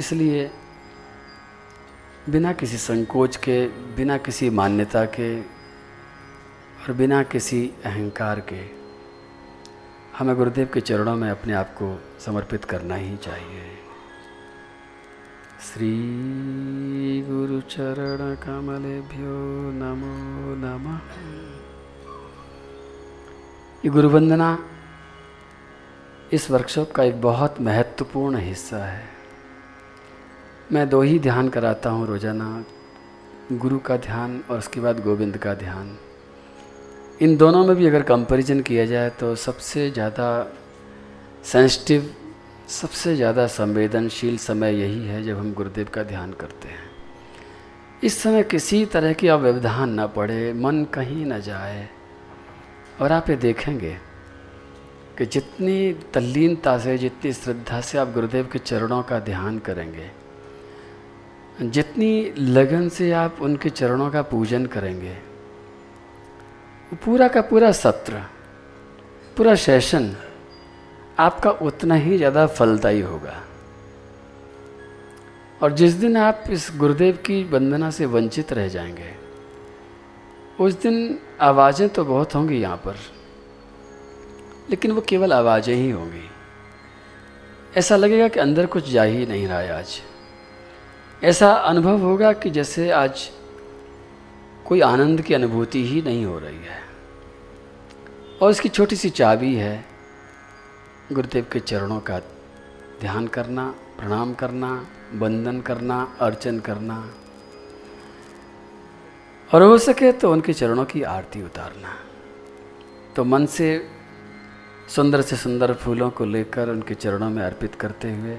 इसलिए 0.00 0.50
बिना 2.30 2.52
किसी 2.52 2.76
संकोच 2.76 3.36
के, 3.36 3.66
बिना 3.68 4.16
किसी 4.18 4.50
मान्यता 4.50 5.04
के 5.04 5.40
और 5.40 6.92
बिना 6.92 7.22
किसी 7.22 7.72
अहंकार 7.84 8.40
के 8.40 8.60
हमें 10.18 10.36
गुरुदेव 10.36 10.70
के 10.74 10.80
चरणों 10.80 11.16
में 11.16 11.30
अपने 11.30 11.52
आप 11.52 11.74
को 11.74 12.02
समर्पित 12.20 12.64
करना 12.64 12.94
ही 12.94 13.16
चाहिए। 13.16 13.70
श्री 15.60 15.92
गुरु 17.28 17.60
चरण 17.60 18.34
कमलेभ्यो 18.34 19.36
नमो 19.72 20.16
नमः। 20.56 21.61
ये 23.84 23.90
गुरु 23.90 24.08
वंदना 24.08 24.48
इस 26.32 26.50
वर्कशॉप 26.50 26.90
का 26.92 27.02
एक 27.02 27.20
बहुत 27.20 27.60
महत्वपूर्ण 27.60 28.38
हिस्सा 28.38 28.84
है। 28.84 29.02
मैं 30.72 30.88
दो 30.88 31.00
ही 31.02 31.18
ध्यान 31.18 31.48
कराता 31.48 31.90
हूँ, 31.90 32.06
रोज़ाना 32.06 32.64
गुरु 33.52 33.78
का 33.78 33.96
ध्यान 33.96 34.40
और 34.50 34.58
उसके 34.58 34.80
बाद 34.80 35.00
गोविंद 35.04 35.36
का 35.36 35.54
ध्यान। 35.54 35.96
इन 37.22 37.36
दोनों 37.36 37.64
में 37.66 37.74
भी 37.76 37.86
अगर 37.86 38.02
कंपैरिजन 38.02 38.60
किया 38.60 38.84
जाए 38.86 39.10
तो 39.10 39.34
सबसे 39.36 39.90
ज़्यादा 39.90 40.28
सेंसिटिव 41.44 42.10
सबसे 42.70 43.14
ज़्यादा 43.16 43.46
संवेदनशील 43.48 44.36
समय 44.38 44.80
यही 44.80 45.06
है 45.06 45.22
जब 45.24 45.38
हम 45.38 45.52
गुरुदेव 45.54 45.88
का 45.94 46.02
ध्यान 46.02 46.32
करते 46.34 46.68
हैं। 46.68 46.90
इस 48.02 48.22
समय 48.22 48.42
किसी 48.44 48.84
तरह 48.86 49.12
की 49.12 49.28
अव्यवधान 49.28 49.90
ना 49.90 50.06
पड़े, 50.08 50.52
मन 50.52 50.84
कहीं 50.84 51.26
ना 51.26 51.38
जाए। 51.40 51.88
और 53.02 53.12
आप 53.12 53.30
ये 53.30 53.36
देखेंगे 53.36 53.96
कि 55.18 55.26
जितनी 55.26 55.92
तल्लीनता 56.14 56.78
से, 56.78 56.96
जितनी 56.98 57.32
श्रद्धा 57.32 57.80
से 57.80 57.98
आप 57.98 58.12
गुरुदेव 58.12 58.48
के 58.52 58.58
चरणों 58.58 59.02
का 59.02 59.18
ध्यान 59.18 59.58
करेंगे, 59.58 60.10
जितनी 61.62 62.32
लगन 62.38 62.88
से 62.88 63.10
आप 63.12 63.40
उनके 63.40 63.70
चरणों 63.70 64.10
का 64.10 64.22
पूजन 64.22 64.66
करेंगे 64.66 65.16
पूरा 67.04 67.28
का 67.28 67.40
पूरा 67.40 67.72
सत्र, 67.72 68.22
पूरा 69.36 69.54
सेशन 69.54 70.14
आपका 71.18 71.50
उतना 71.50 71.94
ही 71.94 72.16
ज़्यादा 72.16 72.46
फलदायी 72.46 73.00
होगा। 73.00 73.42
और 75.62 75.72
जिस 75.72 75.92
दिन 75.92 76.16
आप 76.16 76.44
इस 76.50 76.68
गुरुदेव 76.76 77.16
की 77.16 77.42
वंदना 77.44 77.90
से 77.90 78.06
वंचित 78.06 78.52
रह 78.52 78.68
जाएँगे 78.68 79.21
उस 80.60 80.80
दिन 80.82 81.18
आवाज़ें 81.40 81.88
तो 81.88 82.04
बहुत 82.04 82.34
होंगी 82.34 82.60
यहाँ 82.60 82.76
पर, 82.76 82.96
लेकिन 84.70 84.92
वो 84.92 85.00
केवल 85.00 85.32
आवाज़ें 85.32 85.74
ही 85.74 85.90
होंगी। 85.90 86.28
ऐसा 87.76 87.96
लगेगा 87.96 88.28
कि 88.28 88.40
अंदर 88.40 88.66
कुछ 88.66 88.90
जा 88.90 89.02
ही 89.02 89.26
नहीं 89.26 89.46
रहा 89.46 89.58
है 89.58 89.72
आज। 89.72 90.00
ऐसा 91.22 91.52
अनुभव 91.52 92.00
होगा 92.00 92.32
कि 92.32 92.50
जैसे 92.50 92.90
आज 92.90 93.28
कोई 94.66 94.80
आनंद 94.80 95.22
की 95.22 95.34
अनुभूति 95.34 95.84
ही 95.86 96.02
नहीं 96.02 96.24
हो 96.24 96.38
रही 96.38 96.56
है। 96.56 96.80
और 98.42 98.50
इसकी 98.50 98.68
छोटी 98.68 98.96
सी 98.96 99.10
चाबी 99.10 99.54
है, 99.54 99.84
गुरुदेव 101.12 101.46
के 101.52 101.60
चरणों 101.60 102.00
का 102.00 102.18
ध्यान 103.00 103.26
करना, 103.26 103.64
प्रणाम 103.98 104.34
करना, 104.34 104.70
वंदन 105.14 105.60
करना, 105.60 106.02
अर्चन 106.20 106.58
करना। 106.60 107.04
और 109.52 109.62
हो 109.62 109.78
सके 109.78 110.12
तो 110.12 110.32
उनके 110.32 110.52
चरणों 110.52 110.84
की 110.84 111.02
आरती 111.02 111.42
उतारना। 111.42 111.94
तो 113.16 113.24
मन 113.24 113.46
से, 113.46 113.88
सुंदर 114.88 115.20
से 115.20 115.36
सुंदर 115.36 115.72
फूलों 115.74 116.10
को 116.10 116.24
लेकर 116.24 116.68
उनके 116.68 116.94
चरणों 116.94 117.30
में 117.30 117.42
अर्पित 117.42 117.74
करते 117.74 118.12
हुए, 118.12 118.38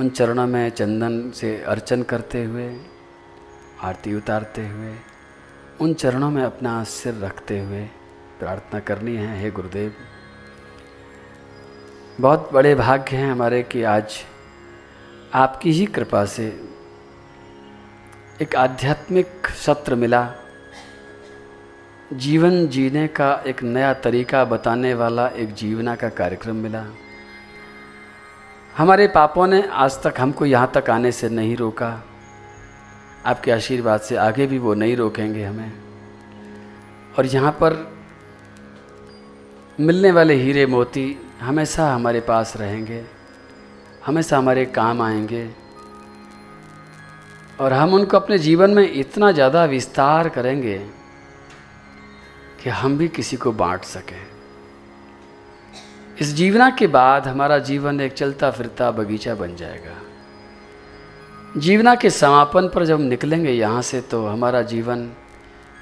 उन 0.00 0.08
चरणों 0.08 0.46
में 0.46 0.70
चंदन 0.70 1.30
से 1.30 1.56
अर्चन 1.62 2.02
करते 2.02 2.44
हुए, 2.44 2.76
आरती 3.82 4.14
उतारते 4.14 4.66
हुए, 4.68 4.94
उन 5.80 5.94
चरणों 5.94 6.30
में 6.30 6.42
अपना 6.42 6.84
सिर 6.84 7.14
रखते 7.14 7.60
हुए 7.60 7.84
प्रार्थना 8.38 8.80
करनी 8.80 9.16
है, 9.16 9.40
हे 9.40 9.50
गुरुदेव। 9.50 9.94
बहुत 12.20 12.50
बड़े 12.52 12.74
भाग्य 12.74 13.16
हैं 13.16 13.32
हमारे 13.32 13.62
कि 13.62 13.82
आज 13.82 14.18
आपकी 15.34 15.70
ही 15.70 15.86
कृपा 15.86 16.24
से 16.24 16.73
एक 18.42 18.56
आध्यात्मिक 18.56 19.46
सत्र 19.46 19.94
मिला। 19.94 20.32
जीवन 22.12 22.68
जीने 22.68 23.06
का 23.06 23.42
एक 23.46 23.62
नया 23.62 23.94
तरीका 23.94 24.44
बताने 24.44 24.94
वाला 24.94 25.28
एक 25.28 25.54
जीवना 25.54 25.96
का 25.96 26.08
कार्यक्रम 26.08 26.56
मिला। 26.56 26.84
हमारे 28.76 29.08
पापों 29.08 29.46
ने 29.46 29.68
आज 29.68 30.02
तक 30.02 30.14
हमको 30.18 30.46
यहाँ 30.46 30.72
तक 30.74 30.90
आने 30.90 31.12
से 31.12 31.28
नहीं 31.28 31.56
रोका। 31.56 32.04
आपके 33.26 33.50
आशीर्वाद 33.50 34.00
से 34.00 34.16
आगे 34.16 34.46
भी 34.46 34.58
वो 34.58 34.74
नहीं 34.74 34.96
रोकेंगे 34.96 35.44
हमें। 35.44 35.72
और 37.18 37.26
यहाँ 37.26 37.52
पर 37.52 37.96
मिलने 39.80 40.12
वाले 40.12 40.34
हीरे 40.34 40.66
मोती 40.66 41.16
हमेशा 41.40 41.94
हमारे 41.94 42.20
पास 42.20 42.56
रहेंगे। 42.56 43.04
हमेशा 44.06 44.38
हमारे 44.38 44.64
काम 44.64 45.02
आएँगे। 45.02 45.63
और 47.60 47.72
हम 47.72 47.94
उनको 47.94 48.16
अपने 48.16 48.38
जीवन 48.38 48.70
में 48.70 48.90
इतना 48.90 49.30
ज़्यादा 49.32 49.64
विस्तार 49.64 50.28
करेंगे 50.28 50.78
कि 52.62 52.70
हम 52.70 52.96
भी 52.98 53.08
किसी 53.08 53.36
को 53.36 53.52
बांट 53.52 53.84
सकें। 53.84 54.22
इस 56.20 56.32
जीवना 56.34 56.68
के 56.70 56.86
बाद 56.86 57.28
हमारा 57.28 57.58
जीवन 57.60 58.00
एक 58.00 58.12
चलता 58.12 58.50
फिरता 58.50 58.90
बगीचा 58.90 59.34
बन 59.34 59.56
जाएगा। 59.56 59.96
जीवना 61.56 61.94
के 61.94 62.10
समापन 62.10 62.68
पर 62.68 62.84
जब 62.84 62.94
हम 62.94 63.02
निकलेंगे 63.04 63.50
यहाँ 63.50 63.82
से 63.82 64.00
तो 64.00 64.26
हमारा 64.26 64.62
जीवन 64.64 65.10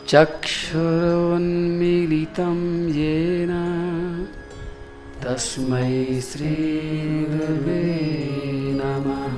चक्षुरुन्मीलितं 0.08 2.90
येन 2.90 3.52
तस्मै 5.24 6.22
श्रीगुरुवे 6.22 7.84
नमः। 8.78 9.38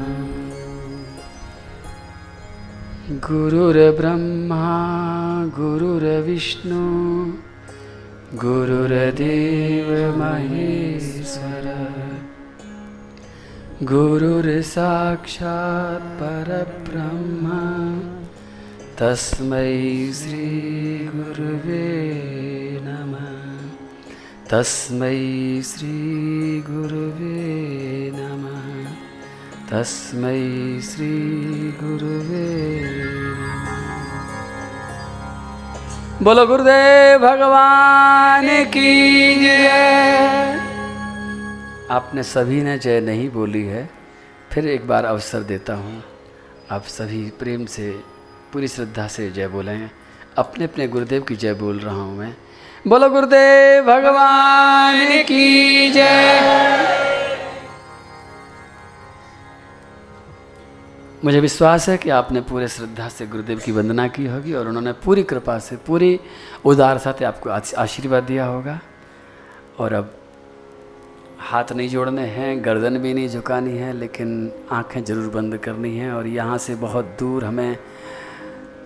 गुरुर्ब्रह्मा 3.28 4.68
गुरुर्विष्णु 5.58 6.84
गुरुर्देवमहेश्वर 8.36 9.26
गुरुर्साक्षात् 13.84 14.64
परब्रह्म। 16.22 17.46
तस्मै 19.00 20.12
श्रीगुरुवे 20.14 21.90
तस्मै 24.54 25.62
श्रीगुरुवे 25.62 27.38
नमः। 28.16 28.66
तस्मै 29.70 30.82
श्रीगुरुवे 30.82 32.44
बोलो 36.24 36.46
गुरुदेव 36.48 37.18
भगवान 37.18 38.48
की 38.66 38.92
जय। 39.36 40.60
आपने 41.92 42.24
सभी 42.24 42.62
ने 42.62 42.78
जय 42.78 43.02
नहीं 43.02 43.30
बोली 43.30 43.64
है, 43.64 43.90
फिर 44.52 44.68
एक 44.68 44.88
बार 44.88 45.06
अवसर 45.06 45.44
देता 45.44 45.74
हूँ। 45.74 46.04
आप 46.72 46.84
सभी 46.84 47.30
प्रेम 47.30 47.66
से, 47.66 47.92
पूरी 48.54 48.68
श्रद्धा 48.68 49.08
से 49.08 49.32
जय 49.32 49.48
बोलें। 49.48 49.90
अपने 50.38 50.66
अपने 50.66 50.88
गुरुदेव 50.88 51.22
की 51.22 51.36
जय 51.36 51.54
बोल 51.54 51.80
रहा 51.80 51.96
हूँ 51.96 52.18
मैं। 52.18 52.36
बोलो 52.88 53.10
गुरुदेव 53.10 53.84
भगवान 53.86 55.24
की 55.24 55.92
जय। 55.92 56.98
मुझे 61.26 61.40
विश्वास 61.40 61.88
है 61.90 61.98
कि 61.98 62.10
आपने 62.10 62.42
पूरे 62.42 62.68
श्रद्धा 62.68 63.08
से 63.10 63.28
गुरुदेव 63.28 63.60
की 63.60 63.72
वंदना 63.72 64.08
की 64.08 64.26
होगी 64.26 64.54
और 64.54 64.68
उन्होंने 64.68 64.92
पूरी 65.06 65.24
कृपा 65.24 65.58
से 65.60 65.76
पूरी 65.88 66.20
उदारता 66.66 67.12
से 67.12 67.26
आपको 67.26 67.50
आशीर्वाद 67.50 68.24
दिया 68.24 68.46
होगा। 68.46 68.80
और 69.80 69.94
अब 69.94 70.14
हाथ 71.40 71.72
नहीं 71.72 71.90
जोड़ने 71.90 72.26
हैं 72.28 72.64
गर्दन 72.66 72.98
भी 72.98 73.14
नहीं 73.14 73.30
झुकानी 73.30 73.78
है 73.78 73.94
लेकिन 73.94 74.52
आँखें 74.72 75.04
ज़रूर 75.04 75.30
बंद 75.34 75.58
करनी 75.58 75.98
हैं 75.98 76.12
और 76.12 76.28
यहाँ 76.28 76.58
से 76.58 76.76
बहुत 76.76 77.16
दूर 77.20 77.46
हमें 77.46 77.78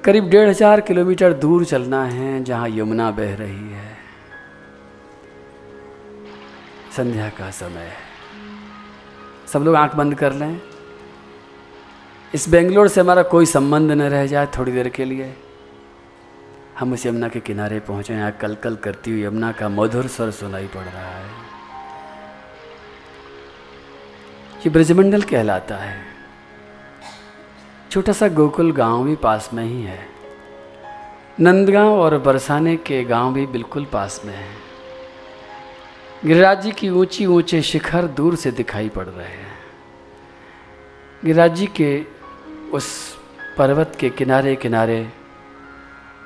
करीब 0.05 0.29
डेढ़ 0.29 0.49
हज़ार 0.49 0.81
किलोमीटर 0.81 1.33
दूर 1.35 1.65
चलना 1.65 2.03
है, 2.05 2.43
जहाँ 2.43 2.67
यमुना 2.69 3.09
बह 3.11 3.35
रही 3.35 3.71
है। 3.71 3.95
संध्या 6.97 7.29
का 7.29 7.49
समय 7.51 7.81
है। 7.81 8.05
सब 9.47 9.63
लोग 9.63 9.75
आँख 9.75 9.95
बंद 9.95 10.15
कर 10.15 10.33
लें। 10.33 10.59
इस 12.33 12.47
बेंगलोर 12.49 12.87
से 12.87 13.01
हमारा 13.01 13.23
कोई 13.25 13.45
संबंध 13.45 13.91
न 13.91 14.01
रह 14.01 14.25
जाए 14.27 14.47
थोड़ी 14.57 14.71
देर 14.71 14.89
के 14.89 15.05
लिए। 15.05 15.33
हम 16.79 16.93
उस 16.93 17.05
यमुना 17.05 17.27
के 17.27 17.39
किनारे 17.39 17.79
पहुँचे 17.79 18.13
यहाँ 18.13 18.31
कल 18.41 18.55
कल 18.55 18.75
करती 18.75 19.11
हुई 19.11 19.23
यमुना 19.23 19.51
का 19.51 19.69
मधुर 19.69 20.07
स्वर 20.07 20.31
सुनाई 20.31 20.67
पड़ 20.67 20.83
रहा 20.83 21.07
है। 21.07 21.29
ये 24.57 24.69
ब्रजमंडल 24.69 25.21
कहलाता 25.23 25.75
है। 25.75 26.16
छोटा 27.91 28.13
सा 28.13 28.27
गोकुल 28.27 28.71
गाँव 28.71 29.03
भी 29.05 29.15
पास 29.15 29.49
में 29.53 29.63
ही 29.63 29.81
है। 29.81 29.99
नंदगांव 31.39 31.99
और 31.99 32.17
बरसाने 32.17 32.75
के 32.77 33.03
गाँव 33.03 33.33
भी 33.33 33.45
बिल्कुल 33.45 33.85
पास 33.85 34.21
में 34.25 34.33
है। 34.33 34.49
गिरिराज 36.25 36.61
जी 36.61 36.71
की 36.71 36.89
ऊँची 36.89 37.25
ऊँचे 37.25 37.61
शिखर 37.61 38.07
दूर 38.07 38.35
से 38.35 38.51
दिखाई 38.51 38.89
पड़ 38.89 39.05
रहे 39.05 39.27
हैं। 39.27 39.55
गिरिराज 41.25 41.55
जी 41.55 41.67
के 41.67 42.01
उस 42.73 43.17
पर्वत 43.57 43.97
के 43.99 44.09
किनारे 44.09 44.55
किनारे 44.55 45.07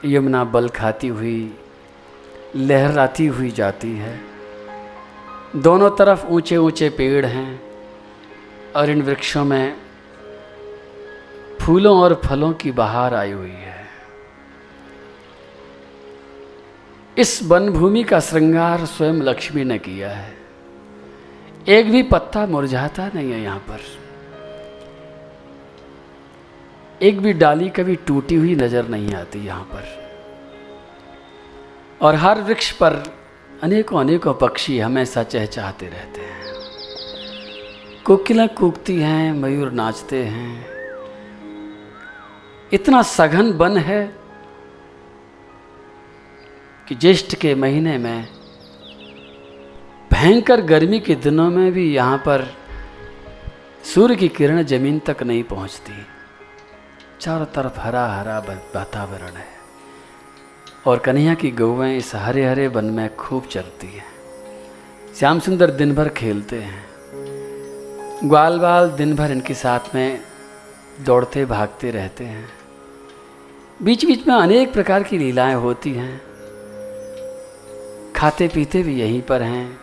यमुना 0.06 0.44
बल 0.44 0.70
खाती 0.70 1.08
हुई, 1.08 1.54
लहराती 2.56 3.28
हुई 3.28 3.52
जाती 3.52 3.92
है। 3.92 4.20
दोनों 5.56 5.90
तरफ़ 5.90 6.26
ऊँचे 6.26 6.58
ऊँचे 6.58 6.90
पेड़ 6.90 7.26
हैं 7.26 7.62
और 8.76 8.90
इन 8.90 9.02
वृक्षों 9.02 9.46
में 9.46 9.76
फूलों 11.62 11.98
और 12.00 12.22
फलों 12.26 12.54
की 12.54 12.72
बहार 12.72 13.14
आई 13.14 13.32
हुई 13.32 13.50
है। 13.50 13.80
इस 17.18 17.44
वन 17.44 17.70
भूमि 17.70 18.04
का 18.04 18.20
श्रृंगार 18.20 18.86
स्वयं 18.86 19.14
लक्ष्मी 19.14 19.64
ने 19.64 19.78
किया 19.78 20.10
है। 20.10 20.34
एक 21.70 21.92
भी 21.92 22.04
पत्ता 22.04 22.46
मुरझाता 22.46 23.08
नहीं 23.16 23.32
है 23.32 23.42
यहाँ 23.42 23.60
पर। 23.60 23.80
एक 27.02 27.22
भी 27.22 27.34
डाली 27.34 27.70
कभी 27.70 27.96
टूटी 27.96 28.36
हुई 28.36 28.56
नज़र 28.56 28.88
नहीं 28.88 29.14
आती 29.14 29.40
यहाँ 29.40 29.64
पर। 29.64 29.84
और 32.02 32.16
हर 32.16 32.42
वृक्ष 32.42 32.72
पर 32.72 33.04
अनेकों 33.64 34.00
अनेकों 34.00 34.34
पक्षी 34.34 34.80
हमेशा 34.80 35.24
चहचहाते 35.24 35.86
रहते 35.86 36.22
हैं। 36.22 36.54
कोकिला 38.06 38.48
कूकती 38.48 38.96
हैं, 39.00 39.34
मयूर 39.34 39.72
नाचते 39.72 40.24
हैं। 40.24 40.71
इतना 42.74 43.02
सघन 43.02 43.52
वन 43.52 43.78
है 43.78 44.02
कि 46.88 46.96
ज्येष्ठ 46.96 47.36
के 47.36 47.54
महीने 47.56 47.98
में, 47.98 48.28
भयंकर 50.12 50.62
गर्मी 50.62 51.00
के 51.00 51.16
दिनों 51.16 51.50
में 51.50 51.72
भी 51.72 51.94
यहाँ 51.96 52.18
पर 52.18 52.46
सूर्य 53.84 54.16
की 54.16 54.28
किरण 54.28 54.64
ज़मीन 54.64 55.00
तक 55.00 55.24
नहीं 55.24 55.44
पहुँचती। 55.44 55.94
चारों 57.22 57.46
तरफ़ 57.46 57.80
हरा 57.80 58.06
हरा 58.08 58.38
वातावरण 58.76 59.36
है 59.36 59.48
और 60.86 61.00
कन्हैया 61.00 61.34
की 61.34 61.52
गौवें 61.52 61.98
इस 61.98 62.16
हरे 62.16 62.46
हरे 62.46 62.68
वन 62.68 62.86
में 62.86 63.16
खूब 63.16 63.46
चलती 63.46 63.88
हैं। 63.88 64.06
श्याम 65.20 65.40
सुंदर 65.40 65.72
दिन 65.72 65.96
भर 65.96 66.10
खेलते 66.10 66.60
हैं। 66.60 66.86
ग्वाल 68.30 68.60
बाल 68.60 68.90
दिन 68.90 69.16
भर 69.16 69.32
इनके 69.32 69.54
साथ 69.54 69.96
में 69.96 70.22
दौड़ते 71.02 71.46
भागते 71.46 71.92
रहते 71.92 72.24
हैं। 72.24 72.61
बीच 73.84 74.06
बीच 74.06 74.28
में 74.28 74.36
अनेक 74.36 74.74
प्रकार 74.74 75.04
की 75.04 75.18
लीलाएँ 75.18 75.56
होती 75.56 75.92
हैं। 75.92 76.22
खाते 78.16 78.48
पीते 78.48 78.84
भी 78.84 79.00
यहीं 79.02 79.22
पर 79.22 79.42
हैं। 79.42 79.80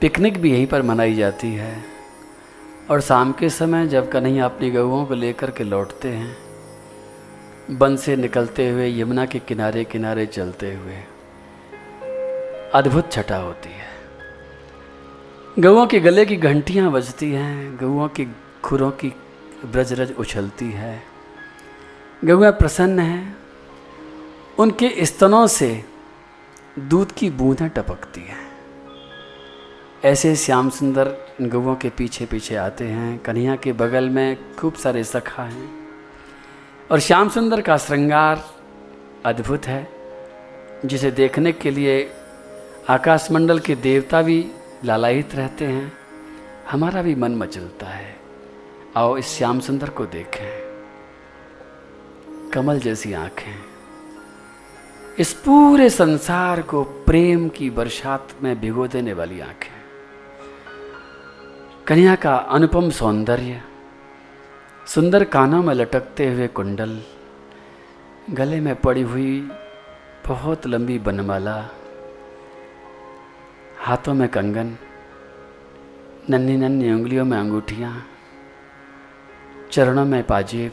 पिकनिक 0.00 0.38
भी 0.38 0.52
यहीं 0.52 0.66
पर 0.66 0.82
मनाई 0.82 1.14
जाती 1.14 1.54
है। 1.54 1.84
और 2.90 3.00
शाम 3.00 3.32
के 3.32 3.50
समय 3.50 3.86
जब 3.86 4.10
कन्हैया 4.10 4.44
अपनी 4.44 4.70
गऊओं 4.70 5.06
को 5.06 5.14
लेकर 5.14 5.50
के 5.50 5.64
लौटते 5.64 6.08
हैं 6.08 6.36
बन 7.78 7.96
से 7.96 8.16
निकलते 8.16 8.70
हुए 8.70 9.00
यमुना 9.00 9.26
के 9.26 9.38
किनारे 9.38 9.84
किनारे 9.84 10.26
चलते 10.26 10.74
हुए, 10.74 10.96
अद्भुत 12.74 13.12
छटा 13.12 13.36
होती 13.36 13.68
है। 13.68 13.88
गऊओं 15.58 15.86
के 15.86 16.00
गले 16.00 16.26
की 16.26 16.36
घंटियाँ 16.36 16.92
बजती 16.92 17.32
हैं, 17.32 17.78
गऊओं 17.80 18.08
की 18.08 18.36
खुरों 18.64 18.90
की 18.90 19.14
ब्रजरज 19.72 20.14
उछलती 20.18 20.70
है। 20.70 21.11
गऊँ 22.24 22.50
प्रसन्न 22.50 22.98
हैं। 22.98 23.36
उनके 24.58 25.06
स्तनों 25.06 25.46
से 25.46 25.84
दूध 26.78 27.12
की 27.12 27.30
बूंदें 27.30 27.68
टपकती 27.68 28.20
हैं। 28.20 28.52
ऐसे 30.04 30.36
श्याम 30.36 30.70
सुंदर 30.70 31.16
गऊओं 31.42 31.76
के 31.76 31.88
पीछे 31.88 32.26
पीछे 32.26 32.56
आते 32.56 32.84
हैं। 32.84 33.18
कन्हैया 33.18 33.56
के 33.56 33.72
बगल 33.72 34.08
में 34.08 34.56
खूब 34.56 34.74
सारे 34.74 35.04
सखा 35.04 35.42
हैं। 35.42 35.88
और 36.90 37.00
श्याम 37.00 37.28
सुंदर 37.28 37.60
का 37.60 37.76
श्रृंगार 37.76 38.50
अद्भुत 39.24 39.66
है, 39.66 39.88
जिसे 40.84 41.10
देखने 41.10 41.52
के 41.52 41.70
लिए 41.70 42.10
आकाशमंडल 42.88 43.58
के 43.58 43.74
देवता 43.74 44.22
भी 44.22 44.50
लालायित 44.84 45.34
रहते 45.34 45.64
हैं। 45.64 45.92
हमारा 46.70 47.02
भी 47.02 47.14
मन 47.14 47.34
मचलता 47.34 47.86
है। 47.86 48.16
आओ 48.96 49.16
इस 49.16 49.26
श्याम 49.26 49.60
सुंदर 49.60 49.88
को 49.88 50.06
देखें। 50.06 50.61
कमल 52.52 52.78
जैसी 52.80 53.12
आँखें। 53.12 53.54
इस 55.18 55.32
पूरे 55.32 55.88
संसार 55.90 56.62
को 56.62 56.82
प्रेम 56.84 57.48
की 57.48 57.70
बरसात 57.70 58.28
में 58.42 58.60
भिगो 58.60 58.86
देने 58.86 59.12
वाली 59.12 59.40
आँखें। 59.40 59.80
कन्या 61.86 62.14
का 62.14 62.34
अनुपम 62.34 62.90
सौंदर्य, 62.90 63.60
सुंदर 64.86 65.24
कानों 65.24 65.62
में 65.62 65.74
लटकते 65.74 66.28
हुए 66.32 66.48
कुंडल, 66.48 67.00
गले 68.30 68.60
में 68.60 68.74
पड़ी 68.76 69.02
हुई 69.02 69.50
बहुत 70.26 70.66
लंबी 70.66 70.98
बनमाला, 70.98 71.58
हाथों 73.80 74.14
में 74.14 74.28
कंगन, 74.28 74.76
नन्ही 76.30 76.56
नन्ही 76.56 76.92
उंगलियों 76.92 77.24
में 77.24 77.38
अंगूठियाँ, 77.38 78.06
चरणों 79.72 80.04
में 80.04 80.22
पाजेब 80.22 80.72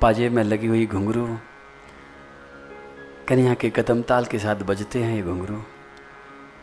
पाजेब 0.00 0.32
में 0.32 0.42
लगी 0.44 0.66
हुई 0.66 0.86
घुंघरू। 0.86 1.26
कन्या 3.28 3.54
के 3.54 3.70
कदम 3.70 4.02
ताल 4.02 4.24
के 4.24 4.38
साथ 4.38 4.62
बजते 4.64 5.02
हैं 5.02 5.14
ये 5.16 5.22
घुंघरू। 5.22 5.56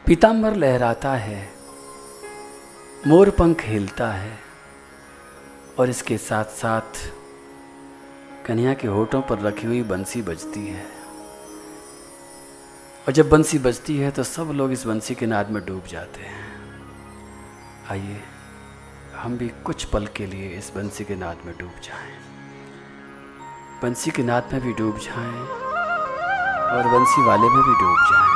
पीताम्बर 0.06 0.56
लहराता 0.56 1.14
है, 1.16 1.50
मोर 3.08 3.30
पंख 3.30 3.64
हिलता 3.64 4.12
है, 4.12 4.38
और 5.80 5.90
इसके 5.90 6.18
साथ 6.20 6.46
साथ 6.54 7.04
कन्या 8.46 8.74
के 8.74 8.88
होठों 8.88 9.22
पर 9.22 9.40
रखी 9.40 9.68
हुई 9.68 9.82
बंसी 9.84 10.22
बजती 10.22 10.68
है। 10.68 10.86
और 13.08 13.14
जब 13.14 13.30
बंसी 13.30 13.60
बजती 13.60 13.98
है 13.98 14.12
तो 14.12 14.24
सब 14.24 14.52
लोग 14.54 14.72
इस 14.72 14.86
बंसी 14.86 15.16
के 15.16 15.26
नाद 15.26 15.50
में 15.50 15.64
डूब 15.66 15.86
जाते 15.90 16.22
हैं। 16.22 16.50
आइए, 17.90 18.22
हम 19.16 19.38
भी 19.38 19.48
कुछ 19.66 19.84
पल 19.84 20.06
के 20.08 20.26
लिए 20.26 20.50
इस 20.58 20.72
बंसी 20.76 21.04
के 21.04 21.16
नाद 21.16 21.46
में 21.46 21.54
डूब 21.60 21.82
जाएँ। 21.84 22.21
बंसी 23.84 24.12
के 24.12 24.24
नाथ 24.24 24.42
में 24.54 24.62
भी 24.62 24.74
डूब 24.74 24.98
जाए 24.98 25.40
और 26.76 26.88
बंसी 26.88 27.22
वाले 27.26 27.48
में 27.50 27.64
भी 27.64 27.74
डूब 27.80 27.98
जाए। 28.12 28.30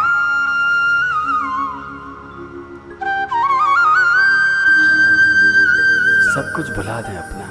सब 6.33 6.53
कुछ 6.55 6.69
भुला 6.69 7.01
दें 7.01 7.17
अपना। 7.17 7.44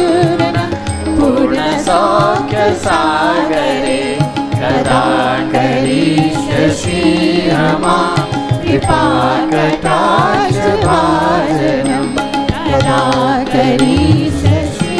पूर्ण 0.00 1.56
सौख्य 1.56 2.74
सागरे, 2.74 4.18
कदा 4.54 5.04
करिष्यसि 5.52 7.02
मा 7.54 8.16
कृपाकटाक्ष 8.62 10.56
भाजनम्। 10.84 12.16
कदा 12.68 13.02
करिष्यसि 13.44 14.96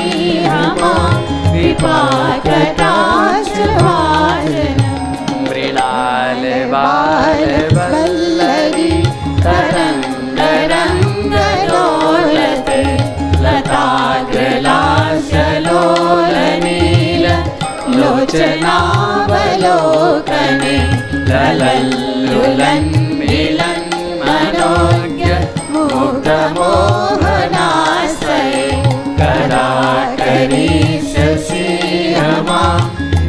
मा 0.80 0.94
कृपा 1.52 1.98
कटाक्ष 2.38 3.58
भाजनम्। 3.82 5.48
मृणाल 5.48 6.42
बाल 6.64 8.25
लोचनावलोकने 18.26 19.46
ललल्लुलन् 21.28 22.88
मिलन् 23.18 23.86
मनोज्ञ 24.22 25.26
मुग्धमोहनाश्रये 25.72 26.64
कदा 29.20 29.66
करिष्यसि 30.20 31.68
मा 32.48 32.64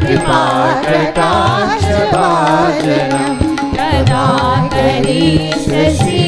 कृपाकटाक्ष 0.02 1.86
भाजनम् 2.14 3.38
कदा 3.78 4.26
करिष्यसि 4.74 6.27